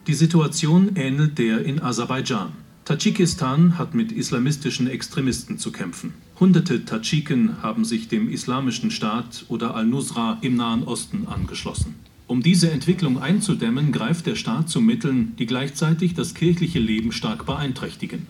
Die 0.06 0.14
Situation 0.14 0.92
ähnelt 0.96 1.38
der 1.38 1.64
in 1.64 1.80
Aserbaidschan. 1.80 2.52
Tadschikistan 2.84 3.78
hat 3.78 3.94
mit 3.94 4.12
islamistischen 4.12 4.86
Extremisten 4.86 5.58
zu 5.58 5.72
kämpfen. 5.72 6.12
Hunderte 6.40 6.84
Tadschiken 6.84 7.64
haben 7.64 7.84
sich 7.84 8.06
dem 8.06 8.28
Islamischen 8.28 8.92
Staat 8.92 9.44
oder 9.48 9.74
Al-Nusra 9.74 10.38
im 10.40 10.54
Nahen 10.54 10.84
Osten 10.84 11.26
angeschlossen. 11.26 11.96
Um 12.28 12.44
diese 12.44 12.70
Entwicklung 12.70 13.18
einzudämmen, 13.18 13.90
greift 13.90 14.26
der 14.26 14.36
Staat 14.36 14.68
zu 14.68 14.80
Mitteln, 14.80 15.34
die 15.40 15.46
gleichzeitig 15.46 16.14
das 16.14 16.34
kirchliche 16.34 16.78
Leben 16.78 17.10
stark 17.10 17.44
beeinträchtigen. 17.44 18.28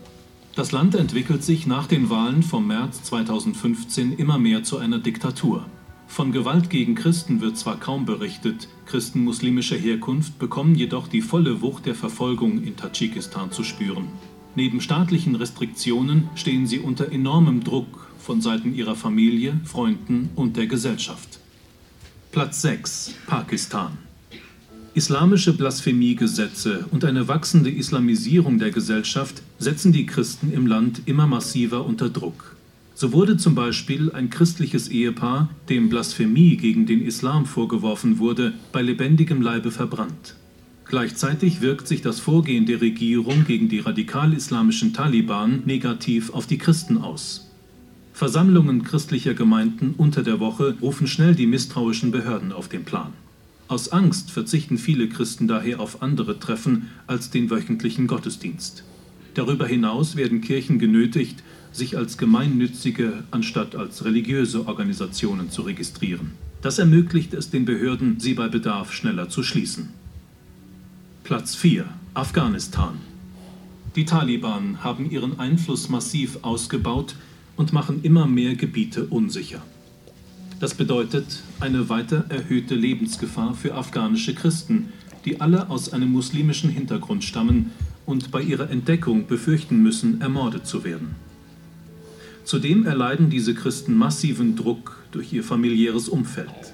Das 0.55 0.71
Land 0.71 0.95
entwickelt 0.95 1.43
sich 1.43 1.67
nach 1.67 1.85
den 1.85 2.09
Wahlen 2.09 2.41
vom 2.41 2.65
März 2.65 3.03
2015 3.03 4.13
immer 4.13 4.39
mehr 4.39 4.63
zu 4.63 4.77
einer 4.79 4.97
Diktatur. 4.97 5.65
Von 6.07 6.31
Gewalt 6.31 6.71
gegen 6.71 6.95
Christen 6.95 7.41
wird 7.41 7.59
zwar 7.59 7.79
kaum 7.79 8.05
berichtet, 8.05 8.69
Christen 8.87 9.23
muslimischer 9.23 9.77
Herkunft 9.77 10.39
bekommen 10.39 10.73
jedoch 10.73 11.07
die 11.07 11.21
volle 11.21 11.61
Wucht 11.61 11.85
der 11.85 11.93
Verfolgung 11.93 12.63
in 12.63 12.75
Tadschikistan 12.75 13.51
zu 13.51 13.63
spüren. 13.63 14.07
Neben 14.59 14.81
staatlichen 14.81 15.35
Restriktionen 15.35 16.27
stehen 16.35 16.67
sie 16.67 16.79
unter 16.79 17.13
enormem 17.13 17.63
Druck 17.63 18.09
von 18.19 18.41
Seiten 18.41 18.75
ihrer 18.75 18.97
Familie, 18.97 19.57
Freunden 19.63 20.31
und 20.35 20.57
der 20.57 20.67
Gesellschaft. 20.67 21.39
Platz 22.33 22.61
6 22.63 23.13
Pakistan 23.25 23.97
Islamische 24.93 25.53
Blasphemiegesetze 25.53 26.87
und 26.91 27.05
eine 27.05 27.29
wachsende 27.29 27.71
Islamisierung 27.71 28.59
der 28.59 28.71
Gesellschaft 28.71 29.41
setzen 29.59 29.93
die 29.93 30.05
Christen 30.05 30.51
im 30.51 30.67
Land 30.67 31.03
immer 31.05 31.25
massiver 31.25 31.85
unter 31.85 32.09
Druck. 32.09 32.57
So 32.95 33.13
wurde 33.13 33.37
zum 33.37 33.55
Beispiel 33.55 34.11
ein 34.11 34.29
christliches 34.29 34.89
Ehepaar, 34.89 35.47
dem 35.69 35.87
Blasphemie 35.87 36.57
gegen 36.57 36.85
den 36.85 37.01
Islam 37.01 37.45
vorgeworfen 37.45 38.19
wurde, 38.19 38.51
bei 38.73 38.81
lebendigem 38.81 39.41
Leibe 39.41 39.71
verbrannt. 39.71 40.35
Gleichzeitig 40.89 41.61
wirkt 41.61 41.87
sich 41.87 42.01
das 42.01 42.19
Vorgehen 42.19 42.65
der 42.65 42.81
Regierung 42.81 43.45
gegen 43.45 43.69
die 43.69 43.77
radikal-islamischen 43.77 44.91
Taliban 44.91 45.61
negativ 45.67 46.33
auf 46.33 46.47
die 46.47 46.57
Christen 46.57 46.97
aus. 46.97 47.51
Versammlungen 48.11 48.83
christlicher 48.83 49.35
Gemeinden 49.35 49.93
unter 49.95 50.23
der 50.23 50.39
Woche 50.39 50.75
rufen 50.81 51.05
schnell 51.05 51.35
die 51.35 51.45
misstrauischen 51.45 52.09
Behörden 52.09 52.51
auf 52.51 52.69
den 52.69 52.85
Plan. 52.85 53.13
Aus 53.67 53.89
Angst 53.89 54.31
verzichten 54.31 54.79
viele 54.79 55.07
Christen 55.09 55.47
daher 55.47 55.79
auf 55.79 56.01
andere 56.01 56.39
Treffen 56.39 56.87
als 57.05 57.29
den 57.29 57.51
wöchentlichen 57.51 58.07
Gottesdienst. 58.07 58.83
Darüber 59.35 59.67
hinaus 59.67 60.15
werden 60.15 60.41
Kirchen 60.41 60.79
genötigt, 60.79 61.43
sich 61.71 61.97
als 61.97 62.17
gemeinnützige 62.17 63.25
anstatt 63.29 63.75
als 63.75 64.05
religiöse 64.05 64.67
Organisationen 64.67 65.51
zu 65.51 65.61
registrieren. 65.61 66.31
Das 66.63 66.79
ermöglicht 66.79 67.35
es 67.35 67.51
den 67.51 67.65
Behörden, 67.65 68.19
sie 68.19 68.33
bei 68.33 68.47
Bedarf 68.47 68.91
schneller 68.91 69.29
zu 69.29 69.43
schließen. 69.43 69.98
Platz 71.29 71.53
4. 71.53 71.85
Afghanistan. 72.15 72.97
Die 73.95 74.05
Taliban 74.05 74.83
haben 74.83 75.11
ihren 75.11 75.39
Einfluss 75.39 75.87
massiv 75.87 76.39
ausgebaut 76.41 77.13
und 77.55 77.71
machen 77.71 77.99
immer 78.01 78.25
mehr 78.25 78.55
Gebiete 78.55 79.05
unsicher. 79.05 79.61
Das 80.59 80.73
bedeutet 80.73 81.43
eine 81.59 81.87
weiter 81.87 82.25
erhöhte 82.29 82.73
Lebensgefahr 82.73 83.53
für 83.53 83.75
afghanische 83.75 84.33
Christen, 84.33 84.91
die 85.23 85.39
alle 85.39 85.69
aus 85.69 85.93
einem 85.93 86.11
muslimischen 86.11 86.71
Hintergrund 86.71 87.23
stammen 87.23 87.73
und 88.07 88.31
bei 88.31 88.41
ihrer 88.41 88.71
Entdeckung 88.71 89.27
befürchten 89.27 89.83
müssen, 89.83 90.21
ermordet 90.21 90.65
zu 90.65 90.83
werden. 90.83 91.13
Zudem 92.43 92.87
erleiden 92.87 93.29
diese 93.29 93.53
Christen 93.53 93.95
massiven 93.95 94.55
Druck 94.55 94.97
durch 95.11 95.31
ihr 95.31 95.43
familiäres 95.43 96.09
Umfeld. 96.09 96.73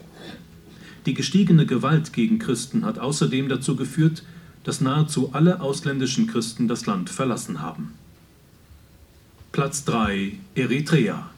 Die 1.06 1.14
gestiegene 1.14 1.66
Gewalt 1.66 2.14
gegen 2.14 2.40
Christen 2.40 2.86
hat 2.86 3.00
außerdem 3.00 3.50
dazu 3.50 3.76
geführt, 3.76 4.24
dass 4.66 4.82
nahezu 4.82 5.30
alle 5.32 5.62
ausländischen 5.62 6.28
Christen 6.28 6.68
das 6.68 6.86
Land 6.86 7.10
verlassen 7.10 7.62
haben. 7.62 7.94
Platz 9.54 9.86
3 9.86 10.34
Eritrea 10.56 11.30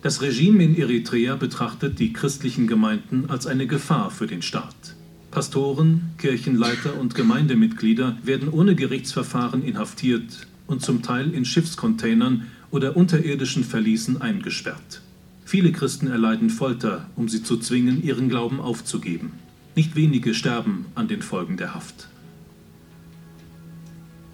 Das 0.00 0.22
Regime 0.22 0.64
in 0.64 0.78
Eritrea 0.78 1.36
betrachtet 1.36 1.98
die 1.98 2.14
christlichen 2.14 2.66
Gemeinden 2.66 3.28
als 3.28 3.46
eine 3.46 3.66
Gefahr 3.66 4.10
für 4.10 4.26
den 4.26 4.40
Staat. 4.40 4.96
Pastoren, 5.30 6.12
Kirchenleiter 6.18 6.98
und 6.98 7.14
Gemeindemitglieder 7.14 8.16
werden 8.22 8.48
ohne 8.48 8.74
Gerichtsverfahren 8.74 9.62
inhaftiert 9.64 10.46
und 10.66 10.82
zum 10.82 11.02
Teil 11.02 11.34
in 11.34 11.44
Schiffscontainern 11.44 12.46
oder 12.70 12.96
unterirdischen 12.96 13.64
Verließen 13.64 14.22
eingesperrt. 14.22 15.02
Viele 15.44 15.72
Christen 15.72 16.06
erleiden 16.06 16.48
Folter, 16.48 17.10
um 17.16 17.28
sie 17.28 17.42
zu 17.42 17.58
zwingen, 17.58 18.02
ihren 18.02 18.28
Glauben 18.28 18.60
aufzugeben. 18.60 19.32
Nicht 19.74 19.96
wenige 19.96 20.32
sterben 20.34 20.86
an 20.94 21.08
den 21.08 21.22
Folgen 21.22 21.56
der 21.56 21.74
Haft. 21.74 22.08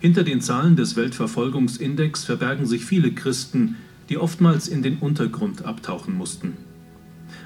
Hinter 0.01 0.23
den 0.23 0.41
Zahlen 0.41 0.77
des 0.77 0.97
Weltverfolgungsindex 0.97 2.25
verbergen 2.25 2.67
sich 2.67 2.85
viele 2.85 3.13
Christen, 3.13 3.77
die 4.09 4.19
oftmals 4.19 4.69
in 4.69 4.83
den 4.83 4.99
Untergrund 4.99 5.65
abtauchen 5.65 6.15
mussten. 6.15 6.57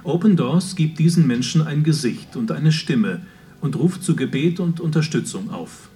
Open 0.05 0.37
Doors 0.37 0.77
gibt 0.77 0.99
diesen 0.99 1.27
Menschen 1.27 1.63
ein 1.63 1.83
Gesicht 1.83 2.37
und 2.37 2.53
eine 2.53 2.73
Stimme, 2.73 3.23
und 3.63 3.77
ruft 3.77 4.03
zu 4.03 4.15
Gebet 4.17 4.61
und 4.61 4.81
Unterstützung 4.81 5.51
auf. 5.51 5.89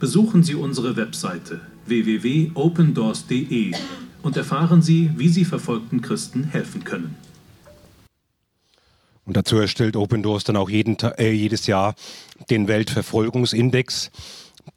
Besuchen 0.00 0.42
Sie 0.42 0.54
unsere 0.54 0.96
Webseite 0.96 1.60
www.opendoors.de 1.86 3.72
und 4.22 4.36
erfahren 4.36 4.80
Sie, 4.80 5.10
wie 5.16 5.28
Sie 5.28 5.44
verfolgten 5.44 6.00
Christen 6.00 6.44
helfen 6.44 6.84
können. 6.84 7.16
Und 9.24 9.36
dazu 9.36 9.56
erstellt 9.56 9.96
Open 9.96 10.22
Doors 10.22 10.44
dann 10.44 10.56
auch 10.56 10.70
jeden, 10.70 10.96
äh, 11.18 11.32
jedes 11.32 11.66
Jahr 11.66 11.94
den 12.48 12.68
Weltverfolgungsindex, 12.68 14.10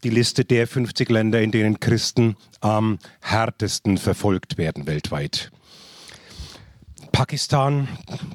die 0.04 0.10
Liste 0.10 0.46
der 0.46 0.68
50 0.68 1.10
Länder, 1.10 1.42
in 1.42 1.52
denen 1.52 1.80
Christen 1.80 2.36
am 2.60 3.00
härtesten 3.22 3.98
verfolgt 3.98 4.58
werden 4.58 4.88
weltweit. 4.88 5.52
Pakistan, 7.12 7.88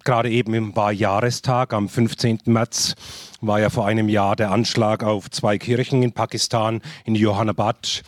gerade 0.05 0.31
eben 0.31 0.77
war 0.77 0.93
Jahrestag 0.93 1.73
am 1.73 1.89
15. 1.89 2.41
März, 2.45 2.95
war 3.41 3.61
ja 3.61 3.71
vor 3.71 3.87
einem 3.87 4.09
Jahr 4.09 4.37
der 4.37 4.51
Anschlag 4.51 5.03
auf 5.03 5.31
zwei 5.31 5.59
Kirchen 5.59 6.03
in 6.03 6.13
Pakistan, 6.13 6.83
in 7.05 7.15
Johannabad. 7.15 8.03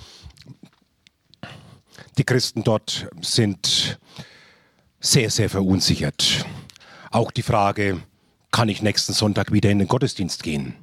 Die 2.19 2.25
Christen 2.25 2.65
dort 2.65 3.09
sind 3.21 3.99
sehr, 5.01 5.31
sehr 5.31 5.49
verunsichert. 5.49 6.45
Auch 7.11 7.31
die 7.31 7.43
Frage, 7.43 8.01
kann 8.51 8.69
ich 8.69 8.83
nächsten 8.83 9.13
Sonntag 9.13 9.53
wieder 9.53 9.71
in 9.71 9.79
den 9.79 9.89
Gottesdienst 9.89 10.43
gehen? 10.43 10.75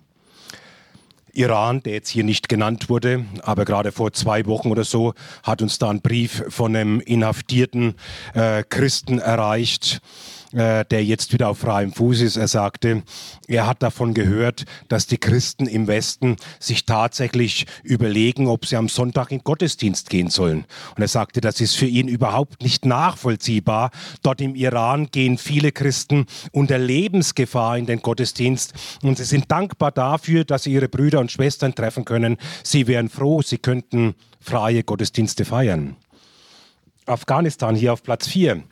Iran, 1.35 1.83
der 1.83 1.93
jetzt 1.93 2.09
hier 2.09 2.23
nicht 2.23 2.49
genannt 2.49 2.89
wurde, 2.89 3.25
aber 3.43 3.65
gerade 3.65 3.91
vor 3.91 4.13
zwei 4.13 4.45
Wochen 4.45 4.71
oder 4.71 4.83
so 4.83 5.13
hat 5.43 5.61
uns 5.61 5.77
da 5.77 5.89
ein 5.89 6.01
Brief 6.01 6.43
von 6.49 6.75
einem 6.75 6.99
inhaftierten 7.01 7.95
äh, 8.33 8.63
Christen 8.63 9.19
erreicht, 9.19 10.01
äh, 10.55 10.85
der 10.85 11.03
jetzt 11.03 11.33
wieder 11.33 11.49
auf 11.49 11.59
freiem 11.59 11.91
Fuß 11.91 12.21
ist. 12.21 12.37
Er 12.37 12.47
sagte, 12.47 13.03
er 13.47 13.67
hat 13.67 13.83
davon 13.83 14.13
gehört, 14.13 14.65
dass 14.87 15.05
die 15.05 15.17
Christen 15.17 15.67
im 15.67 15.87
Westen 15.87 16.37
sich 16.59 16.85
tatsächlich 16.85 17.65
überlegen, 17.83 18.47
ob 18.47 18.65
sie 18.65 18.77
am 18.77 18.87
Sonntag 18.87 19.31
in 19.31 19.43
Gottesdienst 19.43 20.09
gehen 20.09 20.29
sollen. 20.29 20.65
Und 20.95 21.01
er 21.01 21.09
sagte, 21.09 21.41
das 21.41 21.59
ist 21.59 21.75
für 21.75 21.87
ihn 21.87 22.07
überhaupt 22.07 22.63
nicht 22.63 22.85
nachvollziehbar. 22.85 23.91
Dort 24.23 24.39
im 24.39 24.55
Iran 24.55 25.09
gehen 25.11 25.37
viele 25.37 25.73
Christen 25.73 26.25
unter 26.53 26.77
Lebensgefahr 26.77 27.77
in 27.77 27.85
den 27.85 28.01
Gottesdienst 28.01 28.73
und 29.03 29.17
sie 29.17 29.25
sind 29.25 29.51
dankbar 29.51 29.91
dafür, 29.91 30.45
dass 30.45 30.63
sie 30.63 30.71
ihre 30.71 30.87
Brüder 30.87 31.19
und 31.19 31.33
Schwestern 31.33 31.75
treffen 31.75 32.05
können. 32.05 32.37
Sie 32.63 32.87
wären 32.87 33.09
froh, 33.09 33.41
sie 33.41 33.57
könnten 33.57 34.15
freie 34.39 34.83
Gottesdienste 34.83 35.43
feiern. 35.43 35.97
Afghanistan 37.05 37.75
hier 37.75 37.91
auf 37.91 38.03
Platz 38.03 38.27
4 38.27 38.63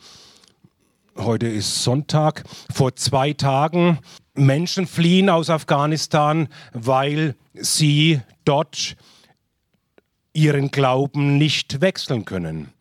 heute 1.17 1.47
ist 1.47 1.83
Sonntag, 1.83 2.43
vor 2.73 2.95
zwei 2.95 3.33
Tagen 3.33 3.99
Menschen 4.35 4.87
fliehen 4.87 5.29
aus 5.29 5.49
Afghanistan, 5.49 6.47
weil 6.73 7.35
sie 7.53 8.21
dort 8.45 8.95
ihren 10.33 10.71
Glauben 10.71 11.37
nicht 11.37 11.81
wechseln 11.81 12.25
können. 12.25 12.73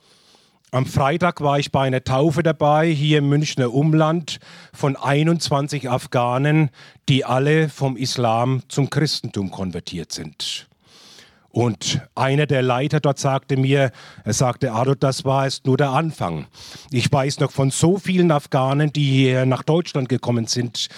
Am 0.71 0.87
Freitag 0.87 1.43
war 1.43 1.59
ich 1.59 1.71
bei 1.71 1.83
einer 1.83 2.03
Taufe 2.03 2.43
dabei, 2.43 2.89
hier 2.89 3.19
im 3.19 3.29
Münchner 3.29 3.75
Umland, 3.75 4.39
von 4.73 4.97
21 4.97 5.91
Afghanen, 5.91 6.71
die 7.11 7.27
alle 7.27 7.69
vom 7.69 7.99
Islam 7.99 8.63
zum 8.69 8.89
Christentum 8.89 9.51
konvertiert 9.51 10.13
sind. 10.13 10.71
Und 11.53 12.01
einer 12.15 12.47
der 12.47 12.63
Leiter 12.63 12.99
dort 12.99 13.19
sagte 13.19 13.59
mir, 13.59 13.93
er 14.25 14.33
sagte, 14.33 14.73
Ado, 14.73 14.95
das 14.95 15.27
war 15.27 15.45
erst 15.45 15.67
nur 15.67 15.77
der 15.77 15.91
Anfang. 15.91 16.47
Ich 16.91 17.13
weiß 17.13 17.41
noch 17.41 17.53
von 17.53 17.71
so 17.71 17.99
vielen 17.99 18.31
Afghanen, 18.31 18.91
die 18.91 19.05
hier 19.05 19.45
nach 19.45 19.63
Deutschland 19.63 20.09
gekommen 20.09 20.47
sind, 20.47 20.89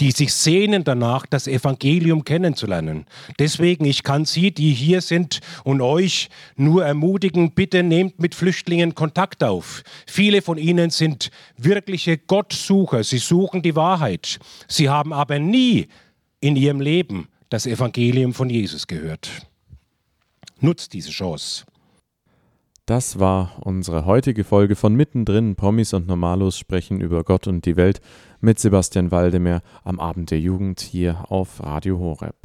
die 0.00 0.10
sich 0.10 0.34
sehnen 0.34 0.84
danach, 0.84 1.24
das 1.24 1.46
Evangelium 1.46 2.24
kennenzulernen. 2.24 3.06
Deswegen, 3.38 3.86
ich 3.86 4.02
kann 4.02 4.26
Sie, 4.26 4.52
die 4.52 4.74
hier 4.74 5.00
sind 5.00 5.40
und 5.64 5.80
euch 5.80 6.28
nur 6.56 6.84
ermutigen, 6.84 7.52
bitte 7.52 7.82
nehmt 7.82 8.20
mit 8.20 8.34
Flüchtlingen 8.34 8.94
Kontakt 8.94 9.42
auf. 9.42 9.82
Viele 10.06 10.42
von 10.42 10.58
ihnen 10.58 10.90
sind 10.90 11.30
wirkliche 11.56 12.18
Gottsucher. 12.18 13.02
Sie 13.02 13.18
suchen 13.18 13.62
die 13.62 13.76
Wahrheit. 13.76 14.38
Sie 14.68 14.90
haben 14.90 15.14
aber 15.14 15.38
nie 15.38 15.88
in 16.40 16.56
ihrem 16.56 16.82
Leben 16.82 17.28
das 17.48 17.64
Evangelium 17.64 18.34
von 18.34 18.50
Jesus 18.50 18.86
gehört. 18.86 19.30
Nutzt 20.64 20.92
diese 20.92 21.10
Chance. 21.10 21.64
Das 22.86 23.18
war 23.18 23.56
unsere 23.64 24.06
heutige 24.06 24.44
Folge 24.44 24.76
von 24.76 24.94
Mittendrin. 24.94 25.56
Promis 25.56 25.92
und 25.92 26.06
Normalos 26.06 26.56
sprechen 26.56 27.00
über 27.00 27.24
Gott 27.24 27.48
und 27.48 27.66
die 27.66 27.74
Welt 27.74 28.00
mit 28.40 28.60
Sebastian 28.60 29.10
Waldemar 29.10 29.62
am 29.82 29.98
Abend 29.98 30.30
der 30.30 30.38
Jugend 30.38 30.80
hier 30.80 31.24
auf 31.32 31.60
Radio 31.64 31.98
Horeb. 31.98 32.36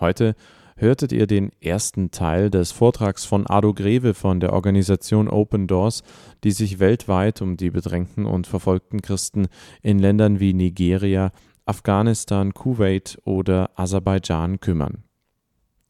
Heute 0.00 0.36
hörtet 0.76 1.12
ihr 1.12 1.26
den 1.26 1.50
ersten 1.60 2.10
Teil 2.10 2.48
des 2.48 2.72
Vortrags 2.72 3.26
von 3.26 3.46
Ado 3.46 3.74
Greve 3.74 4.14
von 4.14 4.40
der 4.40 4.54
Organisation 4.54 5.28
Open 5.28 5.66
Doors, 5.66 6.02
die 6.44 6.52
sich 6.52 6.78
weltweit 6.78 7.42
um 7.42 7.58
die 7.58 7.68
bedrängten 7.68 8.24
und 8.24 8.46
verfolgten 8.46 9.02
Christen 9.02 9.48
in 9.82 9.98
Ländern 9.98 10.40
wie 10.40 10.54
Nigeria, 10.54 11.30
Afghanistan, 11.66 12.54
Kuwait 12.54 13.18
oder 13.24 13.68
Aserbaidschan 13.78 14.60
kümmern 14.60 15.04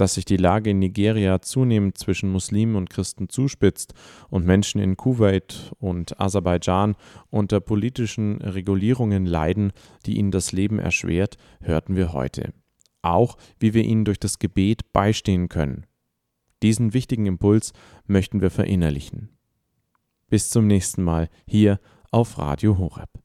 dass 0.01 0.15
sich 0.15 0.25
die 0.25 0.39
Lage 0.39 0.71
in 0.71 0.79
Nigeria 0.79 1.43
zunehmend 1.43 1.99
zwischen 1.99 2.31
Muslimen 2.31 2.75
und 2.75 2.89
Christen 2.89 3.29
zuspitzt 3.29 3.93
und 4.31 4.47
Menschen 4.47 4.81
in 4.81 4.97
Kuwait 4.97 5.73
und 5.79 6.19
Aserbaidschan 6.19 6.97
unter 7.29 7.61
politischen 7.61 8.41
Regulierungen 8.41 9.27
leiden, 9.27 9.73
die 10.07 10.17
ihnen 10.17 10.31
das 10.31 10.53
Leben 10.53 10.79
erschwert, 10.79 11.37
hörten 11.61 11.97
wir 11.97 12.15
heute. 12.15 12.55
Auch 13.03 13.37
wie 13.59 13.75
wir 13.75 13.85
ihnen 13.85 14.07
durch 14.07 14.19
das 14.19 14.39
Gebet 14.39 14.93
beistehen 14.95 15.51
können. 15.51 15.85
Diesen 16.63 16.95
wichtigen 16.95 17.27
Impuls 17.27 17.73
möchten 18.07 18.41
wir 18.41 18.51
verinnerlichen. 18.51 19.29
Bis 20.29 20.49
zum 20.49 20.67
nächsten 20.67 21.03
Mal 21.03 21.29
hier 21.47 21.79
auf 22.11 22.39
Radio 22.39 22.79
Horeb. 22.79 23.21